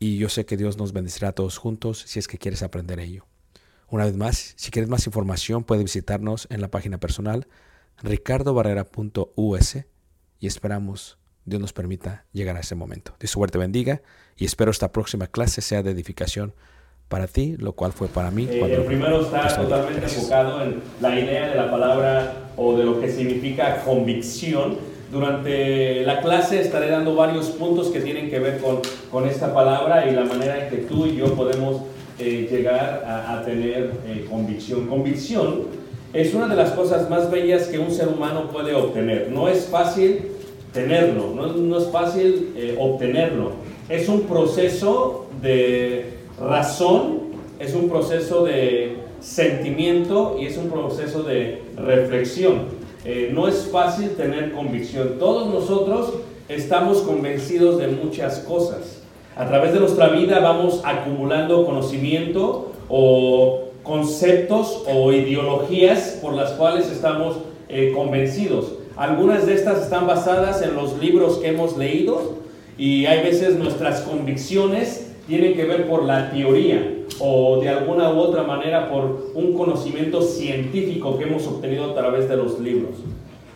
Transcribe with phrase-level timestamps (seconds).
[0.00, 2.98] y yo sé que Dios nos bendecirá a todos juntos si es que quieres aprender
[2.98, 3.26] ello.
[3.88, 7.46] Una vez más, si quieres más información, puedes visitarnos en la página personal
[8.02, 9.76] ricardobarrera.us
[10.40, 13.14] y esperamos Dios nos permita llegar a ese momento.
[13.20, 14.00] Dios suerte bendiga
[14.36, 16.54] y espero esta próxima clase sea de edificación
[17.08, 18.46] para ti, lo cual fue para mí.
[18.48, 20.22] Eh, el primero está totalmente Gracias.
[20.22, 24.78] enfocado en la idea de la palabra o de lo que significa convicción.
[25.10, 28.78] Durante la clase estaré dando varios puntos que tienen que ver con,
[29.10, 31.82] con esta palabra y la manera en que tú y yo podemos
[32.20, 34.86] eh, llegar a, tener eh, convicción.
[34.86, 35.62] Convicción
[36.12, 39.30] es una de las cosas más bellas que un ser humano puede obtener.
[39.32, 40.26] No es fácil
[40.72, 43.52] tenerlo, no, no es fácil eh, obtenerlo.
[43.88, 51.62] Es un proceso de razón, es un proceso de sentimiento y es un proceso de
[51.76, 52.79] reflexión.
[53.04, 55.18] Eh, no es fácil tener convicción.
[55.18, 56.12] Todos nosotros
[56.48, 59.02] estamos convencidos de muchas cosas.
[59.36, 66.90] A través de nuestra vida vamos acumulando conocimiento o conceptos o ideologías por las cuales
[66.90, 67.38] estamos
[67.68, 68.72] eh, convencidos.
[68.96, 72.34] Algunas de estas están basadas en los libros que hemos leído
[72.76, 78.18] y hay veces nuestras convicciones tienen que ver por la teoría o de alguna u
[78.18, 82.96] otra manera por un conocimiento científico que hemos obtenido a través de los libros.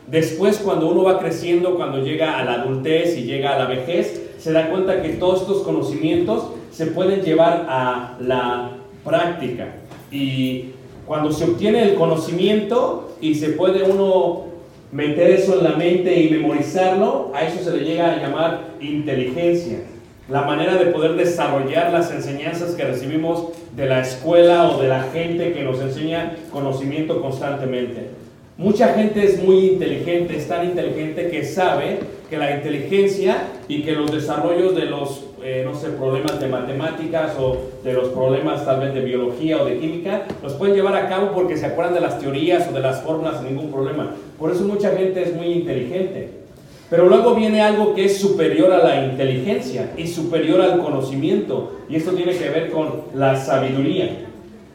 [0.07, 4.23] Después, cuando uno va creciendo, cuando llega a la adultez y llega a la vejez,
[4.39, 8.71] se da cuenta que todos estos conocimientos se pueden llevar a la
[9.05, 9.75] práctica.
[10.13, 10.67] Y
[11.07, 14.45] cuando se obtiene el conocimiento y se puede uno
[14.93, 19.79] meter eso en la mente y memorizarlo, a eso se le llega a llamar inteligencia.
[20.27, 25.03] La manera de poder desarrollar las enseñanzas que recibimos de la escuela o de la
[25.13, 28.09] gente que nos enseña conocimiento constantemente.
[28.57, 31.99] Mucha gente es muy inteligente, es tan inteligente que sabe
[32.31, 37.35] que la inteligencia y que los desarrollos de los, eh, no sé, problemas de matemáticas
[37.39, 41.07] o de los problemas tal vez de biología o de química, los pueden llevar a
[41.07, 44.15] cabo porque se acuerdan de las teorías o de las fórmulas sin ningún problema.
[44.39, 46.44] Por eso mucha gente es muy inteligente.
[46.91, 51.73] Pero luego viene algo que es superior a la inteligencia y superior al conocimiento.
[51.89, 54.27] Y esto tiene que ver con la sabiduría.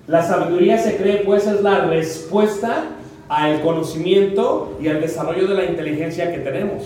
[0.08, 2.86] La sabiduría se cree pues es la respuesta
[3.30, 6.84] al conocimiento y al desarrollo de la inteligencia que tenemos.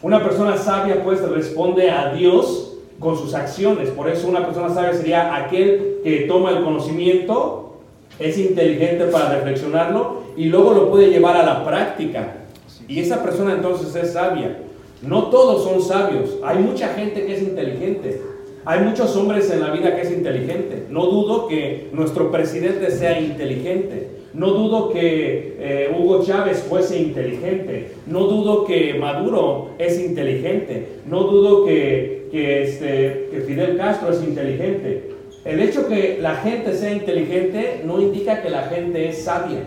[0.00, 3.90] Una persona sabia pues responde a Dios con sus acciones.
[3.90, 7.78] Por eso una persona sabia sería aquel que toma el conocimiento,
[8.18, 12.45] es inteligente para reflexionarlo y luego lo puede llevar a la práctica.
[12.88, 14.58] Y esa persona entonces es sabia.
[15.02, 16.36] No todos son sabios.
[16.44, 18.20] Hay mucha gente que es inteligente.
[18.64, 20.86] Hay muchos hombres en la vida que es inteligente.
[20.90, 24.08] No dudo que nuestro presidente sea inteligente.
[24.34, 27.92] No dudo que eh, Hugo Chávez fuese inteligente.
[28.06, 30.88] No dudo que Maduro es inteligente.
[31.06, 35.10] No dudo que, este, que Fidel Castro es inteligente.
[35.44, 39.60] El hecho que la gente sea inteligente no indica que la gente es sabia.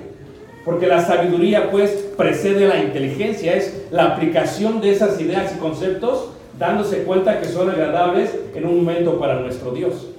[0.69, 6.27] Porque la sabiduría pues precede la inteligencia, es la aplicación de esas ideas y conceptos
[6.60, 10.10] dándose cuenta que son agradables en un momento para nuestro Dios.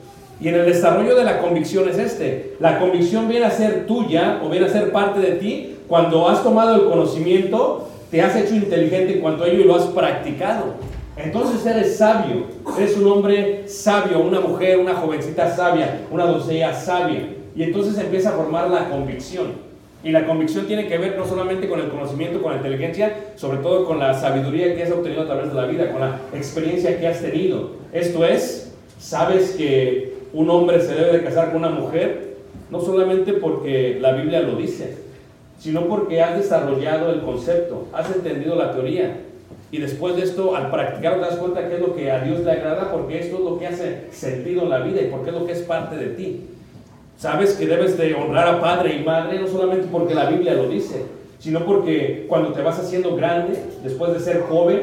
[0.40, 2.56] Y en el desarrollo de la convicción es este.
[2.58, 6.42] La convicción viene a ser tuya o viene a ser parte de ti cuando has
[6.42, 10.74] tomado el conocimiento, te has hecho inteligente en cuanto a ello y lo has practicado.
[11.16, 17.36] Entonces eres sabio, eres un hombre sabio, una mujer, una jovencita sabia, una doncella sabia.
[17.54, 19.69] Y entonces empieza a formar la convicción.
[20.02, 23.58] Y la convicción tiene que ver no solamente con el conocimiento, con la inteligencia, sobre
[23.58, 26.98] todo con la sabiduría que has obtenido a través de la vida, con la experiencia
[26.98, 27.72] que has tenido.
[27.92, 32.36] Esto es, sabes que un hombre se debe de casar con una mujer,
[32.70, 34.96] no solamente porque la Biblia lo dice,
[35.58, 39.18] sino porque has desarrollado el concepto, has entendido la teoría.
[39.72, 42.40] Y después de esto, al practicar, te das cuenta que es lo que a Dios
[42.40, 45.36] le agrada, porque esto es lo que hace sentido en la vida y porque es
[45.36, 46.40] lo que es parte de ti.
[47.20, 50.70] Sabes que debes de honrar a padre y madre, no solamente porque la Biblia lo
[50.70, 51.04] dice,
[51.38, 54.80] sino porque cuando te vas haciendo grande, después de ser joven,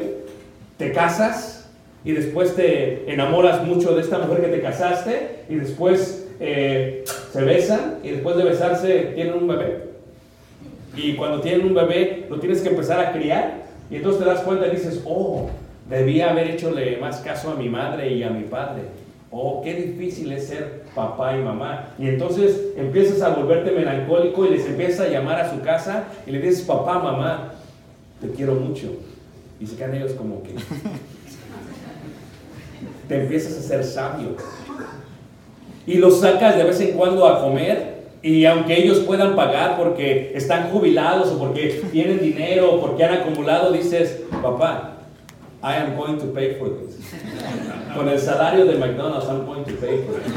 [0.77, 1.67] te casas
[2.05, 7.43] y después te enamoras mucho de esta mujer que te casaste y después eh, se
[7.43, 9.85] besan y después de besarse tienen un bebé.
[10.95, 14.41] Y cuando tienen un bebé lo tienes que empezar a criar y entonces te das
[14.41, 15.49] cuenta y dices, oh,
[15.89, 18.83] debía haber hechole más caso a mi madre y a mi padre.
[19.31, 21.89] Oh, qué difícil es ser papá y mamá.
[21.99, 26.31] Y entonces empiezas a volverte melancólico y les empiezas a llamar a su casa y
[26.31, 27.53] le dices, papá, mamá,
[28.19, 28.95] te quiero mucho.
[29.59, 30.55] Y se quedan ellos como que...
[33.07, 34.35] te empiezas a ser sabio.
[35.85, 40.31] Y los sacas de vez en cuando a comer y aunque ellos puedan pagar porque
[40.35, 44.96] están jubilados o porque tienen dinero o porque han acumulado, dices, papá,
[45.63, 46.97] I am going to pay for this.
[47.95, 50.33] Con el salario de McDonald's, I'm going to pay for this.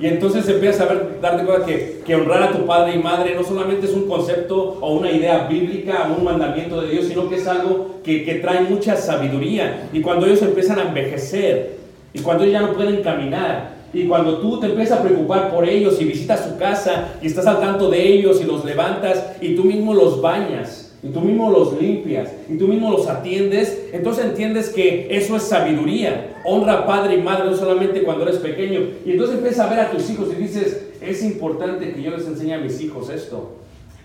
[0.00, 3.34] Y entonces empiezas a ver, darte cuenta que, que honrar a tu padre y madre
[3.34, 7.28] no solamente es un concepto o una idea bíblica o un mandamiento de Dios, sino
[7.28, 9.88] que es algo que, que trae mucha sabiduría.
[9.92, 11.78] Y cuando ellos empiezan a envejecer,
[12.12, 15.68] y cuando ellos ya no pueden caminar, y cuando tú te empiezas a preocupar por
[15.68, 19.54] ellos y visitas su casa y estás al tanto de ellos y los levantas y
[19.54, 24.24] tú mismo los bañas y tú mismo los limpias y tú mismo los atiendes, entonces
[24.24, 26.40] entiendes que eso es sabiduría.
[26.46, 28.80] Honra a padre y madre no solamente cuando eres pequeño.
[29.04, 32.26] Y entonces empiezas a ver a tus hijos y dices, es importante que yo les
[32.26, 33.52] enseñe a mis hijos esto,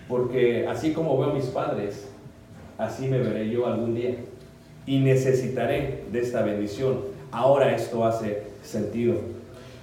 [0.08, 2.06] porque así como veo a mis padres,
[2.76, 4.16] así me veré yo algún día.
[4.84, 6.98] Y necesitaré de esta bendición.
[7.32, 9.14] Ahora esto hace sentido.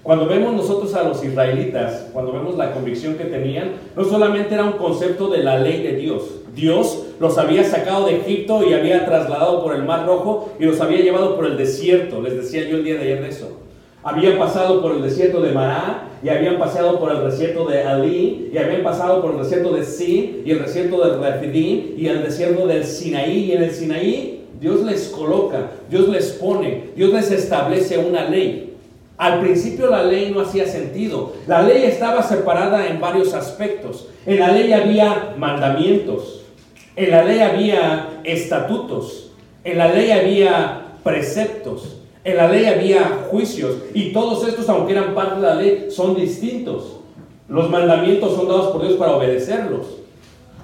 [0.03, 4.65] Cuando vemos nosotros a los israelitas, cuando vemos la convicción que tenían, no solamente era
[4.65, 6.41] un concepto de la ley de Dios.
[6.55, 10.79] Dios los había sacado de Egipto y había trasladado por el Mar Rojo y los
[10.81, 12.21] había llevado por el desierto.
[12.21, 13.57] Les decía yo el día de ayer de eso.
[14.03, 18.49] Habían pasado por el desierto de Mará y habían pasado por el desierto de Ali
[18.53, 22.23] y habían pasado por el desierto de Sin y el desierto de Refidim y el
[22.23, 23.45] desierto del Sinaí.
[23.45, 28.75] Y en el Sinaí Dios les coloca, Dios les pone, Dios les establece una ley.
[29.17, 31.33] Al principio la ley no hacía sentido.
[31.47, 34.07] La ley estaba separada en varios aspectos.
[34.25, 36.36] En la ley había mandamientos.
[36.97, 39.29] En la ley había estatutos.
[39.63, 41.97] En la ley había preceptos.
[42.23, 46.15] En la ley había juicios y todos estos, aunque eran parte de la ley, son
[46.15, 46.97] distintos.
[47.47, 49.85] Los mandamientos son dados por Dios para obedecerlos.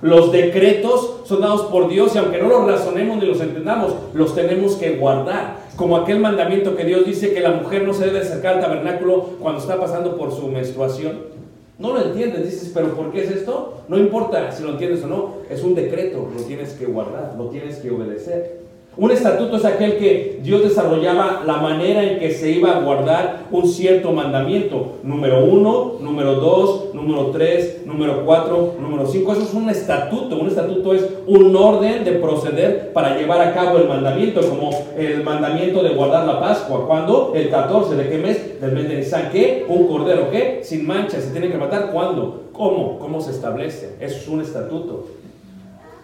[0.02, 4.34] Los decretos son dados por Dios y aunque no los razonemos ni los entendamos, los
[4.34, 5.60] tenemos que guardar.
[5.78, 9.30] Como aquel mandamiento que Dios dice que la mujer no se debe acercar al tabernáculo
[9.40, 11.33] cuando está pasando por su menstruación.
[11.80, 13.84] No lo entiendes, dices, pero ¿por qué es esto?
[13.88, 17.50] No importa si lo entiendes o no, es un decreto, lo tienes que guardar, lo
[17.50, 18.63] tienes que obedecer.
[18.96, 23.46] Un estatuto es aquel que Dios desarrollaba la manera en que se iba a guardar
[23.50, 24.98] un cierto mandamiento.
[25.02, 29.32] Número uno, número dos, número tres, número cuatro, número cinco.
[29.32, 30.36] Eso es un estatuto.
[30.38, 35.24] Un estatuto es un orden de proceder para llevar a cabo el mandamiento, como el
[35.24, 36.86] mandamiento de guardar la Pascua.
[36.86, 37.32] ¿Cuándo?
[37.34, 37.96] El 14.
[37.96, 38.62] ¿De qué mes?
[38.62, 39.30] Del mes de Nisan.
[39.32, 39.66] ¿Qué?
[39.68, 40.30] Un cordero.
[40.30, 40.60] ¿Qué?
[40.62, 41.20] Sin mancha.
[41.20, 41.90] ¿Se tiene que matar?
[41.92, 42.44] ¿Cuándo?
[42.54, 43.00] ¿Cómo?
[43.00, 43.96] ¿Cómo se establece?
[44.00, 45.23] Eso es un estatuto.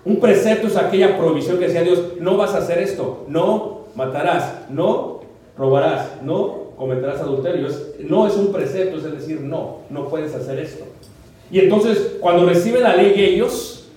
[0.06, 4.70] Un precepto es aquella provisión que decía Dios, no vas a hacer esto, no matarás,
[4.70, 5.22] no
[5.58, 7.68] robarás, no cometerás adulterio.
[8.08, 10.86] No es un precepto, es decir, no, no puedes hacer esto.
[11.52, 13.90] Y entonces, cuando reciben la ley ellos,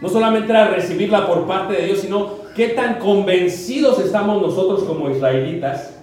[0.00, 5.10] no solamente era recibirla por parte de Dios, sino qué tan convencidos estamos nosotros como
[5.10, 5.94] israelitas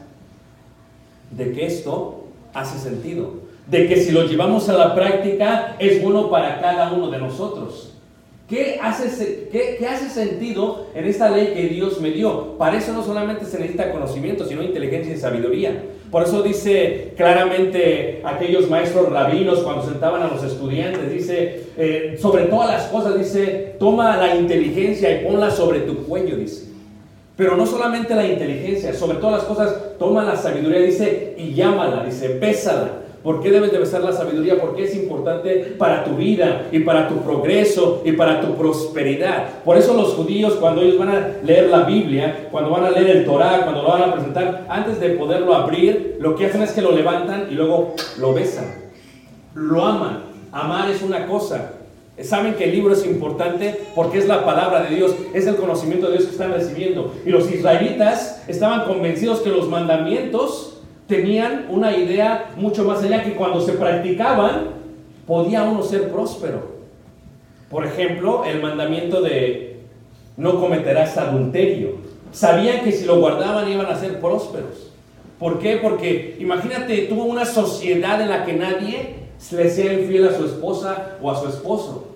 [1.32, 3.34] de que esto hace sentido,
[3.68, 7.95] de que si lo llevamos a la práctica es bueno para cada uno de nosotros.
[8.48, 9.10] ¿Qué hace,
[10.10, 12.56] sentido en esta ley que Dios me dio?
[12.60, 15.84] Para eso no solamente se necesita conocimiento, sino inteligencia y sabiduría.
[16.12, 22.44] Por eso dice claramente aquellos maestros rabinos cuando sentaban a los estudiantes, dice, eh, sobre
[22.44, 26.66] todas las cosas, dice, toma la inteligencia y ponla sobre tu cuello, dice.
[27.36, 32.06] Pero no solamente la inteligencia, sobre todas las cosas, toma la sabiduría, dice, y llámala,
[32.06, 33.05] dice, bésala.
[33.26, 34.62] ¿Por qué debes de besar la sabiduría?
[34.62, 39.64] Porque es importante para tu vida y para tu progreso y para tu prosperidad.
[39.64, 43.18] Por eso los judíos cuando ellos van a leer la Biblia, cuando van a leer
[43.18, 46.74] el Torah, cuando lo van a presentar, antes de poderlo abrir, lo que hacen es
[46.74, 48.66] que lo levantan y luego lo besan.
[49.56, 50.26] Lo aman.
[50.52, 51.72] Amar es una cosa.
[52.22, 56.06] Saben que el libro es importante porque es la palabra de Dios, es el conocimiento
[56.06, 57.12] de Dios que están recibiendo.
[57.26, 60.75] Y los israelitas estaban convencidos que los mandamientos
[61.08, 64.70] tenían una idea mucho más allá que cuando se practicaban
[65.28, 66.76] podía uno ser próspero.
[67.70, 69.82] Por ejemplo, el mandamiento de
[70.38, 71.96] no cometerás adulterio.
[72.32, 74.92] Sabían que si lo guardaban iban a ser prósperos.
[75.40, 75.78] ¿Por qué?
[75.78, 79.16] Porque imagínate, tuvo una sociedad en la que nadie
[79.52, 82.16] le sea infiel a su esposa o a su esposo.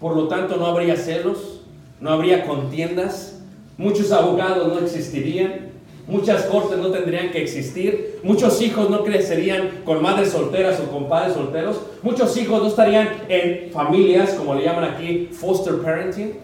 [0.00, 1.62] Por lo tanto, no habría celos,
[2.00, 3.40] no habría contiendas,
[3.78, 5.71] muchos abogados no existirían,
[6.06, 11.08] muchas cortes no tendrían que existir, muchos hijos no crecerían con madres solteras o con
[11.08, 16.34] padres solteros, muchos hijos no estarían en familias, como le llaman aquí, foster parenting.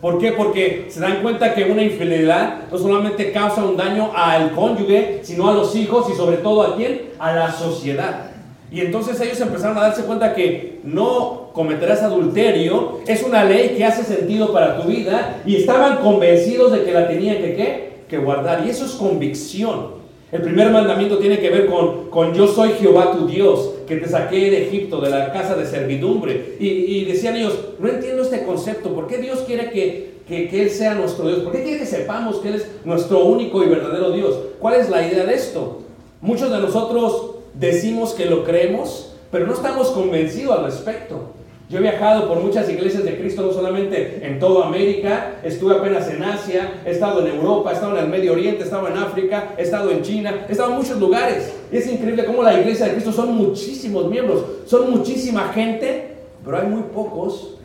[0.00, 0.30] ¿Por qué?
[0.30, 5.48] Porque se dan cuenta que una infidelidad no solamente causa un daño al cónyuge, sino
[5.48, 7.10] a los hijos y sobre todo a quién?
[7.18, 8.30] A la sociedad.
[8.70, 13.84] Y entonces ellos empezaron a darse cuenta que no cometerás adulterio es una ley que
[13.84, 17.87] hace sentido para tu vida y estaban convencidos de que la tenían que, ¿qué?
[18.08, 18.66] Que guardar.
[18.66, 19.98] Y eso es convicción.
[20.30, 24.08] El primer mandamiento tiene que ver con, con yo soy Jehová tu Dios, que te
[24.08, 26.56] saqué de Egipto, de la casa de servidumbre.
[26.60, 30.62] Y, y decían ellos, no entiendo este concepto, ¿por qué Dios quiere que, que, que
[30.62, 31.40] Él sea nuestro Dios?
[31.40, 34.38] ¿Por qué quiere que sepamos que Él es nuestro único y verdadero Dios?
[34.58, 35.78] ¿Cuál es la idea de esto?
[36.20, 41.37] Muchos de nosotros decimos que lo creemos, pero no estamos convencidos al respecto.
[41.68, 46.08] Yo he viajado por muchas iglesias de Cristo, no solamente en toda América, estuve apenas
[46.08, 48.96] en Asia, he estado en Europa, he estado en el Medio Oriente, he estado en
[48.96, 51.52] África, he estado en China, he estado en muchos lugares.
[51.70, 56.56] Y es increíble cómo la iglesia de Cristo son muchísimos miembros, son muchísima gente, pero
[56.58, 57.56] hay muy pocos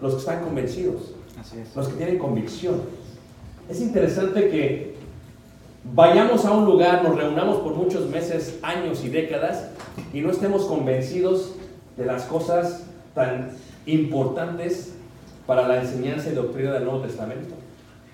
[0.00, 1.74] los que están convencidos, Así es.
[1.74, 2.76] los que tienen convicción.
[3.68, 4.94] Es interesante que
[5.92, 9.70] vayamos a un lugar, nos reunamos por muchos meses, años y décadas
[10.12, 11.56] y no estemos convencidos
[11.96, 13.50] de las cosas tan
[13.86, 14.94] importantes
[15.46, 17.54] para la enseñanza y doctrina del Nuevo Testamento.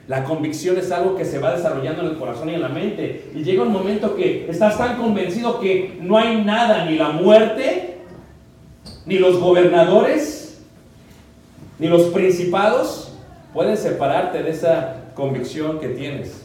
[0.08, 3.30] La convicción es algo que se va desarrollando en el corazón y en la mente.
[3.34, 7.98] Y llega un momento que estás tan convencido que no hay nada, ni la muerte,
[9.04, 10.62] ni los gobernadores,
[11.78, 13.12] ni los principados
[13.52, 16.44] pueden separarte de esa convicción que tienes.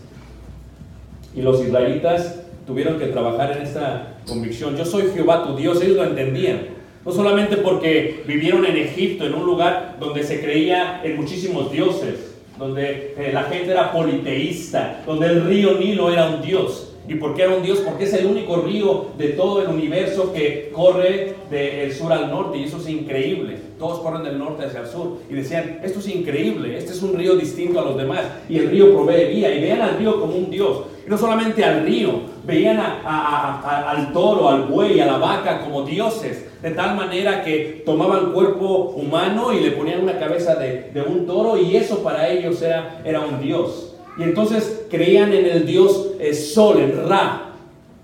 [1.36, 4.76] Y los israelitas tuvieron que trabajar en esta convicción.
[4.76, 6.81] Yo soy Jehová tu Dios, ellos lo entendían.
[7.06, 12.36] No solamente porque vivieron en Egipto, en un lugar donde se creía en muchísimos dioses,
[12.60, 16.88] donde eh, la gente era politeísta, donde el río Nilo era un dios.
[17.08, 17.80] ¿Y por qué era un dios?
[17.80, 22.60] Porque es el único río de todo el universo que corre del sur al norte
[22.60, 23.58] y eso es increíble.
[23.80, 27.18] Todos corren del norte hacia el sur y decían, esto es increíble, este es un
[27.18, 30.36] río distinto a los demás y el río provee vida y vean al río como
[30.36, 30.84] un dios.
[31.06, 35.18] Y no solamente al río, veían a- a- a- al toro, al buey, a la
[35.18, 40.56] vaca como dioses, de tal manera que tomaban cuerpo humano y le ponían una cabeza
[40.56, 43.96] de, de un toro y eso para ellos era, era un dios.
[44.18, 47.54] Y entonces creían en el dios eh, Sol, en Ra.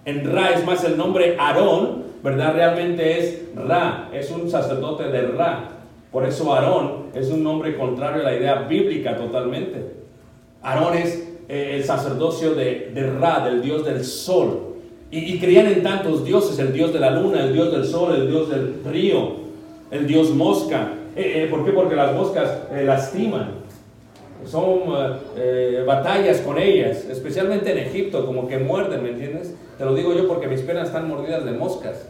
[0.06, 2.54] En Ra es más el nombre Aarón, ¿verdad?
[2.56, 5.70] Realmente es Ra, es un sacerdote de Ra.
[6.12, 9.98] Por eso Aarón es un nombre contrario a la idea bíblica totalmente.
[10.64, 14.67] Aarón es eh, el sacerdocio de, de Ra, del dios del sol.
[15.10, 18.14] Y, y creían en tantos dioses, el dios de la luna, el dios del sol,
[18.16, 19.32] el dios del río,
[19.92, 20.94] el dios mosca.
[21.16, 21.72] Eh, eh, ¿Por qué?
[21.72, 23.52] Porque las moscas eh, lastiman.
[24.46, 29.56] Son eh, eh, batallas con ellas, especialmente en Egipto, como que muerden, ¿me entiendes?
[29.78, 32.08] Te lo digo yo porque mis piernas están mordidas de moscas.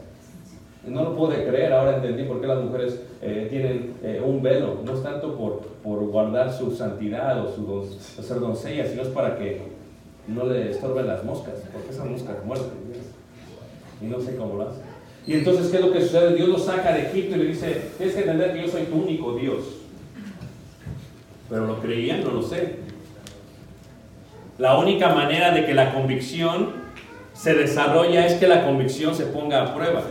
[0.85, 4.79] No lo pude creer, ahora entendí por qué las mujeres eh, tienen eh, un velo.
[4.85, 9.09] No es tanto por, por guardar su santidad o su don- ser doncella, sino es
[9.09, 9.61] para que
[10.27, 12.87] no le estorben las moscas, porque esas moscas muerden.
[14.01, 14.83] Y no sé cómo lo hacen.
[15.25, 16.35] Y entonces, ¿qué es lo que sucede?
[16.35, 18.95] Dios lo saca de Egipto y le dice, tienes que entender que yo soy tu
[18.95, 19.63] único Dios.
[21.49, 22.79] Pero lo creían, no lo sé.
[24.57, 26.71] La única manera de que la convicción
[27.33, 30.03] se desarrolla es que la convicción se ponga a prueba.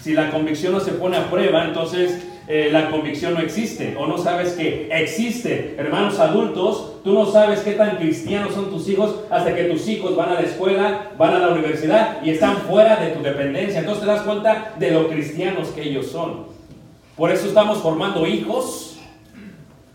[0.00, 4.06] Si la convicción no se pone a prueba, entonces eh, la convicción no existe o
[4.06, 5.74] no sabes que existe.
[5.78, 10.14] Hermanos adultos, tú no sabes qué tan cristianos son tus hijos hasta que tus hijos
[10.14, 13.80] van a la escuela, van a la universidad y están fuera de tu dependencia.
[13.80, 16.46] Entonces te das cuenta de lo cristianos que ellos son.
[17.16, 18.85] Por eso estamos formando hijos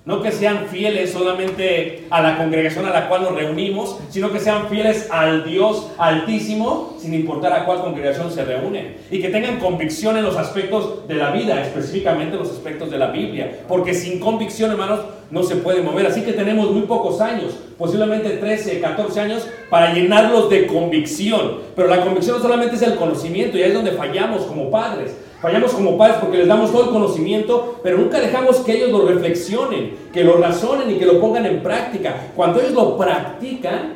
[0.03, 4.39] no que sean fieles solamente a la congregación a la cual nos reunimos, sino que
[4.39, 8.97] sean fieles al Dios altísimo, sin importar a cuál congregación se reúnen.
[9.11, 13.11] Y que tengan convicción en los aspectos de la vida, específicamente los aspectos de la
[13.11, 13.59] Biblia.
[13.67, 16.07] Porque sin convicción, hermanos, no se puede mover.
[16.07, 21.59] Así que tenemos muy pocos años, posiblemente 13, 14 años, para llenarlos de convicción.
[21.75, 25.15] Pero la convicción no solamente es el conocimiento, y ahí es donde fallamos como padres.
[25.41, 29.07] Fallamos como padres porque les damos todo el conocimiento, pero nunca dejamos que ellos lo
[29.07, 32.27] reflexionen, que lo razonen y que lo pongan en práctica.
[32.35, 33.93] Cuando ellos lo practican,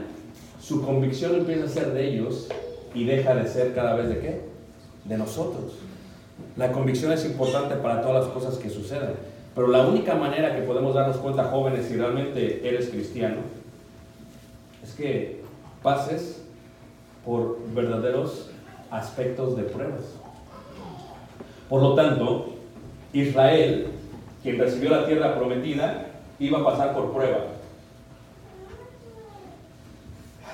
[0.59, 2.47] su convicción empieza a ser de ellos
[2.95, 4.41] y deja de ser cada vez de qué?
[5.03, 5.73] De nosotros.
[6.57, 9.13] La convicción es importante para todas las cosas que suceden,
[9.53, 13.37] pero la única manera que podemos darnos cuenta, jóvenes, si realmente eres cristiano,
[14.83, 15.41] es que
[15.83, 16.41] pases
[17.23, 18.49] por verdaderos
[18.89, 20.01] aspectos de pruebas.
[21.69, 22.53] Por lo tanto,
[23.13, 23.87] Israel,
[24.43, 26.07] quien recibió la tierra prometida,
[26.39, 27.39] iba a pasar por prueba.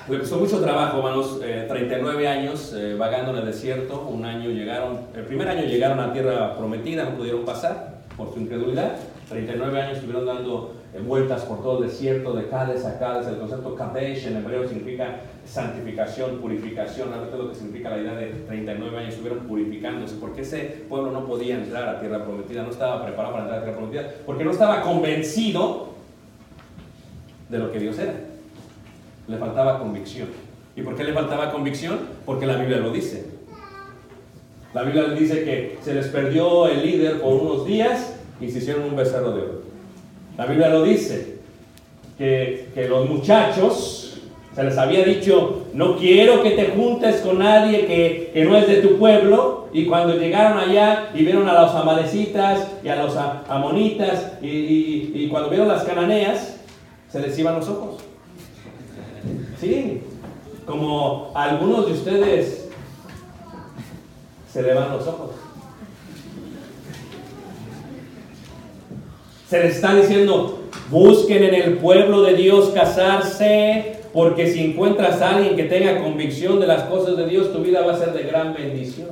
[0.08, 4.50] Le costó mucho trabajo, hermanos, eh, 39 años eh, vagando en el desierto, un año
[4.50, 8.96] llegaron, el primer año llegaron a tierra prometida, no pudieron pasar por su incredulidad,
[9.28, 13.74] 39 años estuvieron dando vueltas por todo el desierto, de Cades a Cades, el concepto
[13.74, 17.36] Kadesh en hebreo significa santificación, purificación, ¿no?
[17.36, 21.56] lo que significa la idea de 39 años, estuvieron purificándose, porque ese pueblo no podía
[21.56, 24.82] entrar a tierra prometida, no estaba preparado para entrar a tierra prometida, porque no estaba
[24.82, 25.94] convencido
[27.48, 28.14] de lo que Dios era.
[29.28, 30.28] Le faltaba convicción.
[30.76, 32.00] ¿Y por qué le faltaba convicción?
[32.26, 33.26] Porque la Biblia lo dice.
[34.74, 38.84] La Biblia dice que se les perdió el líder por unos días y se hicieron
[38.84, 39.62] un becerro de oro.
[40.36, 41.38] La Biblia lo dice,
[42.18, 44.18] que, que los muchachos,
[44.54, 48.66] se les había dicho, no quiero que te juntes con nadie que, que no es
[48.68, 53.16] de tu pueblo, y cuando llegaron allá y vieron a los amalecitas y a los
[53.16, 54.48] amonitas, y,
[55.14, 56.56] y- cuando vieron las cananeas,
[57.10, 58.02] se les iban los ojos.
[59.58, 60.02] Sí,
[60.66, 62.68] como algunos de ustedes
[64.52, 65.30] se le van los ojos.
[69.52, 75.36] Se les está diciendo, busquen en el pueblo de Dios casarse, porque si encuentras a
[75.36, 78.22] alguien que tenga convicción de las cosas de Dios, tu vida va a ser de
[78.22, 79.10] gran bendición.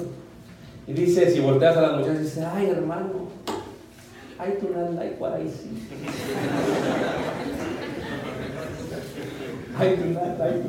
[0.87, 3.29] Y dice, si volteas a las muchachas, dice, ay hermano,
[4.39, 5.69] ay tú no andas igual ahí sí.
[9.79, 9.99] Ay
[10.43, 10.63] ay.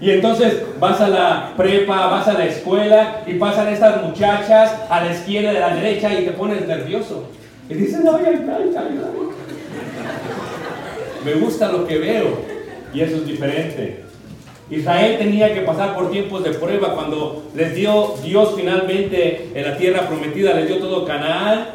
[0.00, 5.04] Y entonces vas a la prepa, vas a la escuela y pasan estas muchachas a
[5.04, 7.28] la izquierda y a la derecha y te pones nervioso.
[7.68, 9.22] Y dices, ay, ay, ay, ay, ay.
[11.24, 12.38] Me gusta lo que veo.
[12.92, 14.02] Y eso es diferente.
[14.70, 19.76] Israel tenía que pasar por tiempos de prueba cuando les dio Dios finalmente en la
[19.76, 21.66] tierra prometida, les dio todo Canaán.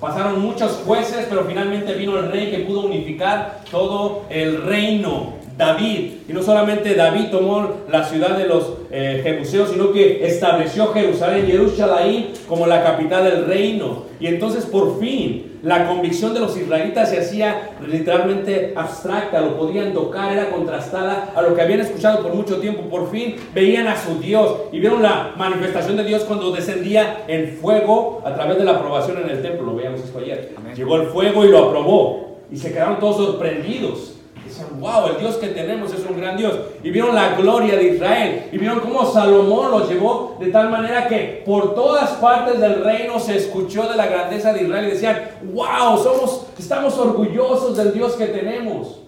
[0.00, 6.12] Pasaron muchos jueces, pero finalmente vino el rey que pudo unificar todo el reino David.
[6.28, 11.46] Y no solamente David tomó la ciudad de los eh, jebuseos, sino que estableció Jerusalén,
[11.46, 14.04] Jerusalén, como la capital del reino.
[14.20, 19.92] Y entonces por fin la convicción de los israelitas se hacía literalmente abstracta, lo podían
[19.92, 22.82] tocar, era contrastada a lo que habían escuchado por mucho tiempo.
[22.82, 27.56] Por fin veían a su Dios y vieron la manifestación de Dios cuando descendía en
[27.56, 29.66] fuego a través de la aprobación en el templo.
[29.66, 30.54] Lo veíamos esto ayer.
[30.76, 32.36] Llegó el fuego y lo aprobó.
[32.50, 34.15] Y se quedaron todos sorprendidos.
[34.46, 36.54] Dicen, wow, el Dios que tenemos es un gran Dios.
[36.82, 38.44] Y vieron la gloria de Israel.
[38.52, 43.18] Y vieron cómo Salomón los llevó de tal manera que por todas partes del reino
[43.18, 44.86] se escuchó de la grandeza de Israel.
[44.86, 45.20] Y decían,
[45.52, 49.00] wow, somos, estamos orgullosos del Dios que tenemos.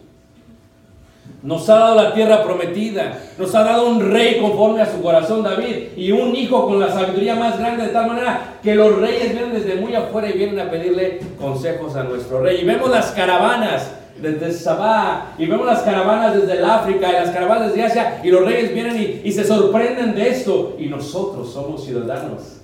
[1.40, 3.16] Nos ha dado la tierra prometida.
[3.38, 5.96] Nos ha dado un rey conforme a su corazón David.
[5.96, 9.52] Y un hijo con la sabiduría más grande de tal manera que los reyes vienen
[9.52, 12.58] desde muy afuera y vienen a pedirle consejos a nuestro rey.
[12.60, 17.30] Y vemos las caravanas desde Sabá y vemos las caravanas desde el África y las
[17.30, 21.52] caravanas desde Asia y los reyes vienen y, y se sorprenden de esto y nosotros
[21.52, 22.58] somos ciudadanos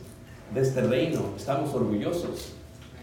[0.52, 2.52] de este reino, estamos orgullosos.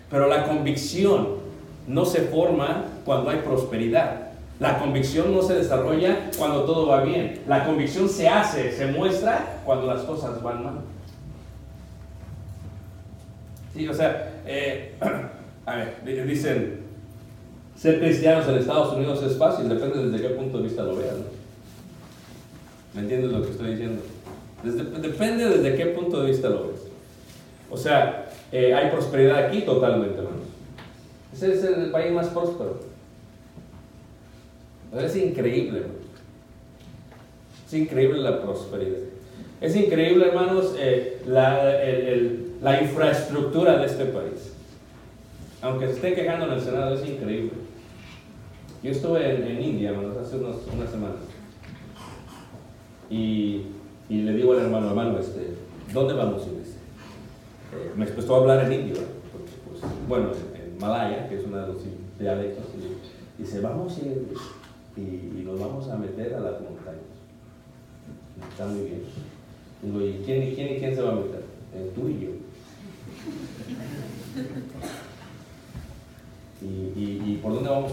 [0.09, 1.41] Pero la convicción
[1.87, 4.31] no se forma cuando hay prosperidad.
[4.59, 7.41] La convicción no se desarrolla cuando todo va bien.
[7.47, 10.73] La convicción se hace, se muestra cuando las cosas van mal.
[13.73, 14.95] Sí, o sea, eh,
[15.65, 16.81] a ver, dicen,
[17.81, 21.15] ser cristianos en Estados Unidos es fácil, depende desde qué punto de vista lo veas.
[21.17, 21.23] ¿no?
[22.93, 24.03] ¿Me entiendes lo que estoy diciendo?
[24.63, 26.81] Depende desde qué punto de vista lo ves.
[27.71, 30.45] O sea, eh, hay prosperidad aquí totalmente, hermanos.
[31.33, 32.77] Ese es el país más próspero.
[34.99, 35.99] Es increíble, hermano.
[37.65, 38.99] Es increíble la prosperidad.
[39.59, 41.79] Es increíble, hermanos, eh, la,
[42.61, 44.53] la infraestructura de este país.
[45.63, 47.70] Aunque se esté quejando en el Senado, es increíble.
[48.83, 51.17] Yo estuve en, en India, hermanos, hace unos- unas semanas.
[53.09, 53.63] Y,
[54.09, 55.55] y le digo al hermano, hermano, este,
[55.93, 56.43] ¿dónde vamos?
[56.47, 56.77] Y dice,
[57.73, 58.95] eh, me empezó a hablar en indio,
[59.69, 61.77] pues, bueno, en, malaya, que es uno de los
[62.19, 62.65] dialectos,
[63.37, 64.27] y dice, vamos ir
[64.97, 67.01] y, y nos vamos a meter a las montañas.
[68.49, 69.03] Está muy bien.
[69.83, 71.43] Digo, ¿y quién, y quién y quién se va a meter?
[71.75, 72.29] Eh, tú y yo.
[76.61, 77.91] ¿Y, y, y por dónde vamos?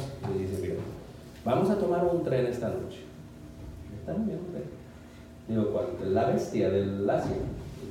[1.48, 2.98] Vamos a tomar un tren esta noche.
[4.06, 4.64] Bien, un tren.
[5.48, 5.86] Digo, ¿cuál?
[6.12, 7.36] La bestia del Asia.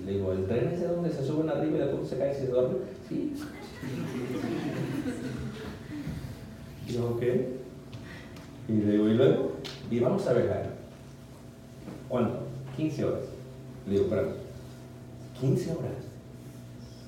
[0.05, 2.33] Le digo, ¿el tren es de donde se suben arriba y de pronto se caen
[2.33, 2.77] y se duermen?
[3.09, 3.33] Sí.
[6.87, 7.23] Digo, ok.
[8.69, 9.53] Y le digo, ¿y luego?
[9.89, 10.69] Y vamos a viajar.
[12.07, 12.37] ¿Cuánto?
[12.77, 13.23] 15 horas.
[13.87, 14.33] Le digo, espérame.
[15.41, 15.97] 15 horas.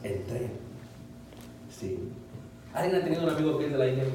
[0.04, 0.50] En tren.
[1.70, 2.00] Sí.
[2.74, 4.06] ¿Alguien ha tenido un amigo que es de la India?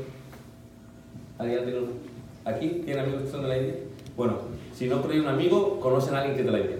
[1.38, 2.13] ¿Alguien ha tenido un-
[2.44, 3.74] ¿Aquí tienen amigos que son de la India?
[4.16, 4.38] Bueno,
[4.74, 6.76] si no tienen un amigo, conocen a alguien que es de la India.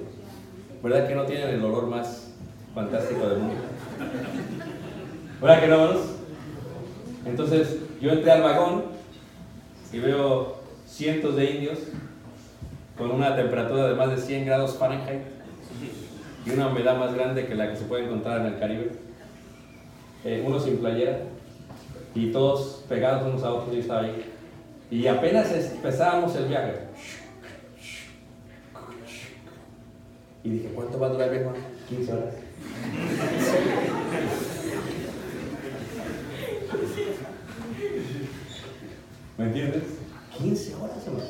[0.83, 2.35] ¿Verdad que no tienen el olor más
[2.75, 3.63] fantástico del mundo?
[5.41, 6.03] ¿Verdad que no, hermanos?
[7.25, 8.85] Entonces, yo entré al vagón
[9.91, 11.79] y veo cientos de indios
[12.99, 15.23] con una temperatura de más de 100 grados Fahrenheit
[16.45, 18.93] y una humedad más grande que la que se puede encontrar en el Caribe.
[20.25, 21.21] Eh, uno sin playera
[22.15, 24.34] y todos pegados unos a otros, yo estaba ahí.
[24.91, 26.73] Y apenas empezábamos el viaje.
[30.45, 31.59] Y dije, ¿cuánto va a durar el viaje?
[31.89, 32.35] 15 horas.
[39.39, 39.83] ¿Me entiendes?
[40.39, 41.25] 15 horas, hermano.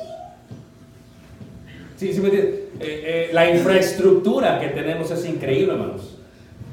[1.97, 2.55] Sí, sí, me entiendes.
[2.79, 6.17] Eh, eh, la infraestructura que tenemos es increíble, hermanos.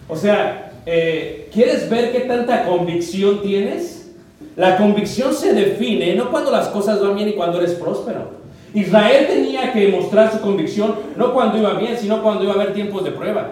[0.09, 4.02] O sea, eh, ¿quieres ver qué tanta convicción tienes?
[4.57, 8.43] La convicción se define no cuando las cosas van bien y cuando eres próspero.
[8.75, 12.75] Israel tenía que mostrar su convicción no cuando iba bien, sino cuando iba a haber
[12.75, 13.51] tiempos de prueba.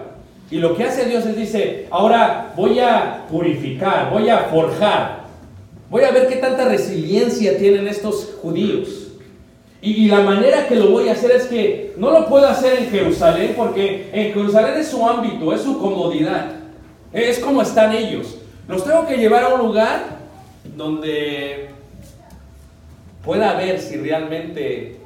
[0.49, 5.21] Y lo que hace Dios es dice, ahora voy a purificar, voy a forjar,
[5.89, 9.07] voy a ver qué tanta resiliencia tienen estos judíos.
[9.81, 12.79] Y, y la manera que lo voy a hacer es que no lo puedo hacer
[12.79, 16.51] en Jerusalén porque en Jerusalén es su ámbito, es su comodidad,
[17.13, 18.37] es como están ellos.
[18.67, 20.20] Los tengo que llevar a un lugar
[20.75, 21.69] donde
[23.23, 24.97] pueda ver si realmente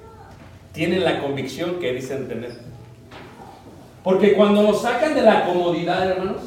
[0.73, 2.53] tienen la convicción que dicen tener.
[4.03, 6.41] Porque cuando nos sacan de la comodidad, hermanos,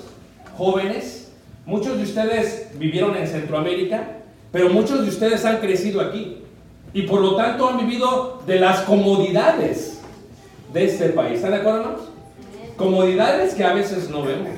[0.57, 1.33] jóvenes,
[1.66, 4.18] muchos de ustedes vivieron en Centroamérica,
[4.52, 6.38] pero muchos de ustedes han crecido aquí.
[6.92, 10.00] Y por lo tanto han vivido de las comodidades
[10.72, 11.37] de este país.
[11.37, 12.00] ¿Están de acuerdo, hermanos?
[12.76, 14.57] Comodidades que a veces no vemos.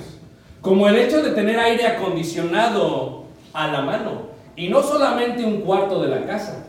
[0.61, 4.30] Como el hecho de tener aire acondicionado a la mano.
[4.57, 6.67] Y no solamente un cuarto de la casa.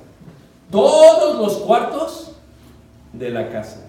[0.69, 2.31] Todos los cuartos
[3.13, 3.81] de la casa.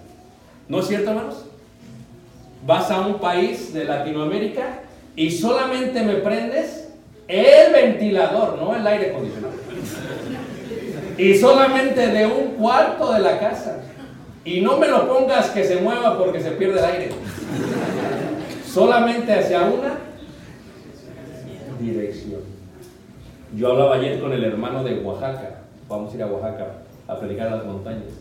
[0.68, 1.44] ¿No es cierto, hermanos?
[2.66, 4.80] Vas a un país de Latinoamérica
[5.14, 6.88] y solamente me prendes
[7.28, 9.54] el ventilador, no el aire acondicionado.
[11.18, 13.78] Y solamente de un cuarto de la casa.
[14.44, 17.10] Y no me lo pongas que se mueva porque se pierde el aire.
[18.66, 19.98] Solamente hacia una
[21.78, 22.51] dirección.
[23.54, 25.60] Yo hablaba ayer con el hermano de Oaxaca.
[25.88, 26.68] Vamos a ir a Oaxaca
[27.06, 28.12] a predicar las montañas.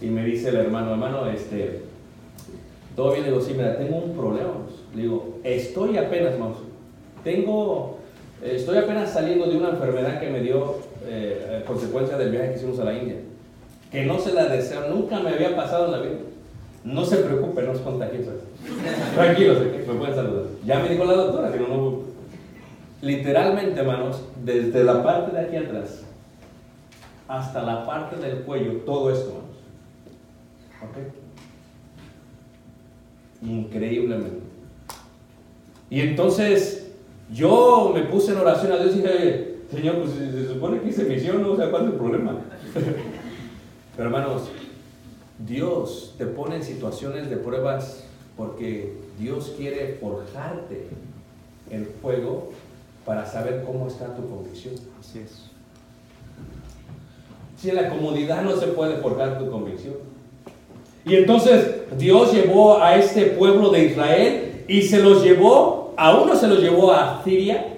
[0.00, 1.82] Y me dice el hermano, hermano, este,
[2.94, 4.50] todo bien, le digo, sí, mira, tengo un problema.
[4.94, 6.58] Le digo, estoy apenas, vamos,
[7.24, 7.98] tengo,
[8.42, 10.76] eh, estoy apenas saliendo de una enfermedad que me dio
[11.06, 13.16] eh, a consecuencia del viaje que hicimos a la India.
[13.90, 16.18] Que no se la deseo, nunca me había pasado en la vida.
[16.84, 18.32] No se preocupe, no es contagioso.
[19.14, 20.44] Tranquilos, me pueden saludar.
[20.64, 21.97] Ya me dijo la doctora, que no, no.
[23.00, 26.02] Literalmente, hermanos, desde la parte de aquí atrás
[27.28, 29.56] hasta la parte del cuello, todo esto, hermanos.
[30.82, 30.96] ¿Ok?
[33.46, 34.40] Increíblemente.
[35.90, 36.90] Y entonces
[37.32, 40.88] yo me puse en oración a Dios y dije, "Oye, Señor, pues se supone que
[40.88, 41.52] hice misión, ¿no?
[41.52, 42.36] O sea, ¿cuál es el problema?
[43.96, 44.48] Pero hermanos,
[45.46, 48.04] Dios te pone en situaciones de pruebas
[48.36, 50.86] porque Dios quiere forjarte
[51.70, 52.50] el fuego
[53.08, 54.74] para saber cómo está tu convicción.
[55.00, 55.44] Así es.
[57.56, 59.94] Si en la comodidad no se puede forjar tu convicción.
[61.06, 66.36] Y entonces Dios llevó a este pueblo de Israel y se los llevó, a uno
[66.36, 67.68] se los llevó a Siria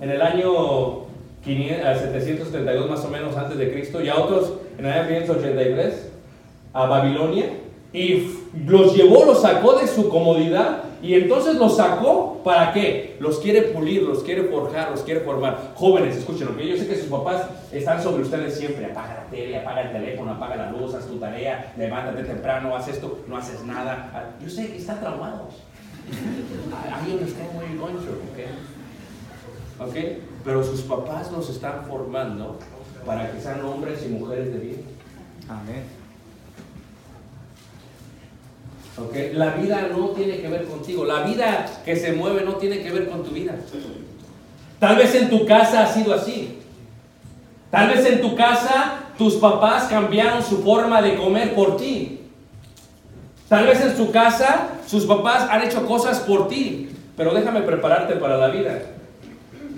[0.00, 1.02] en el año
[1.44, 5.08] 500 a 732 más o menos antes de Cristo y a otros en el año
[5.08, 6.12] 583
[6.72, 7.44] a Babilonia
[7.92, 13.16] y los llevó, los sacó de su comodidad y entonces los sacó para qué?
[13.18, 15.72] Los quiere pulir, los quiere forjar, los quiere formar.
[15.74, 18.86] Jóvenes, escuchen, porque yo sé que sus papás están sobre ustedes siempre.
[18.86, 22.86] Apaga la tele, apaga el teléfono, apaga la luz, haz tu tarea, levántate temprano, haz
[22.86, 24.10] esto, no haces nada.
[24.14, 25.54] Ah, Yo sé que están traumados.
[26.08, 28.46] I understand what you're going through, okay?
[29.78, 30.22] ¿ok?
[30.44, 32.58] Pero sus papás los están formando
[33.04, 34.84] para que sean hombres y mujeres de bien.
[35.48, 36.01] Amén.
[38.98, 39.34] ¿Ok?
[39.34, 41.04] La vida no tiene que ver contigo.
[41.04, 43.54] La vida que se mueve no tiene que ver con tu vida.
[44.78, 46.58] Tal vez en tu casa ha sido así.
[47.70, 52.20] Tal vez en tu casa tus papás cambiaron su forma de comer por ti.
[53.48, 56.90] Tal vez en su casa sus papás han hecho cosas por ti.
[57.16, 58.82] Pero déjame prepararte para la vida.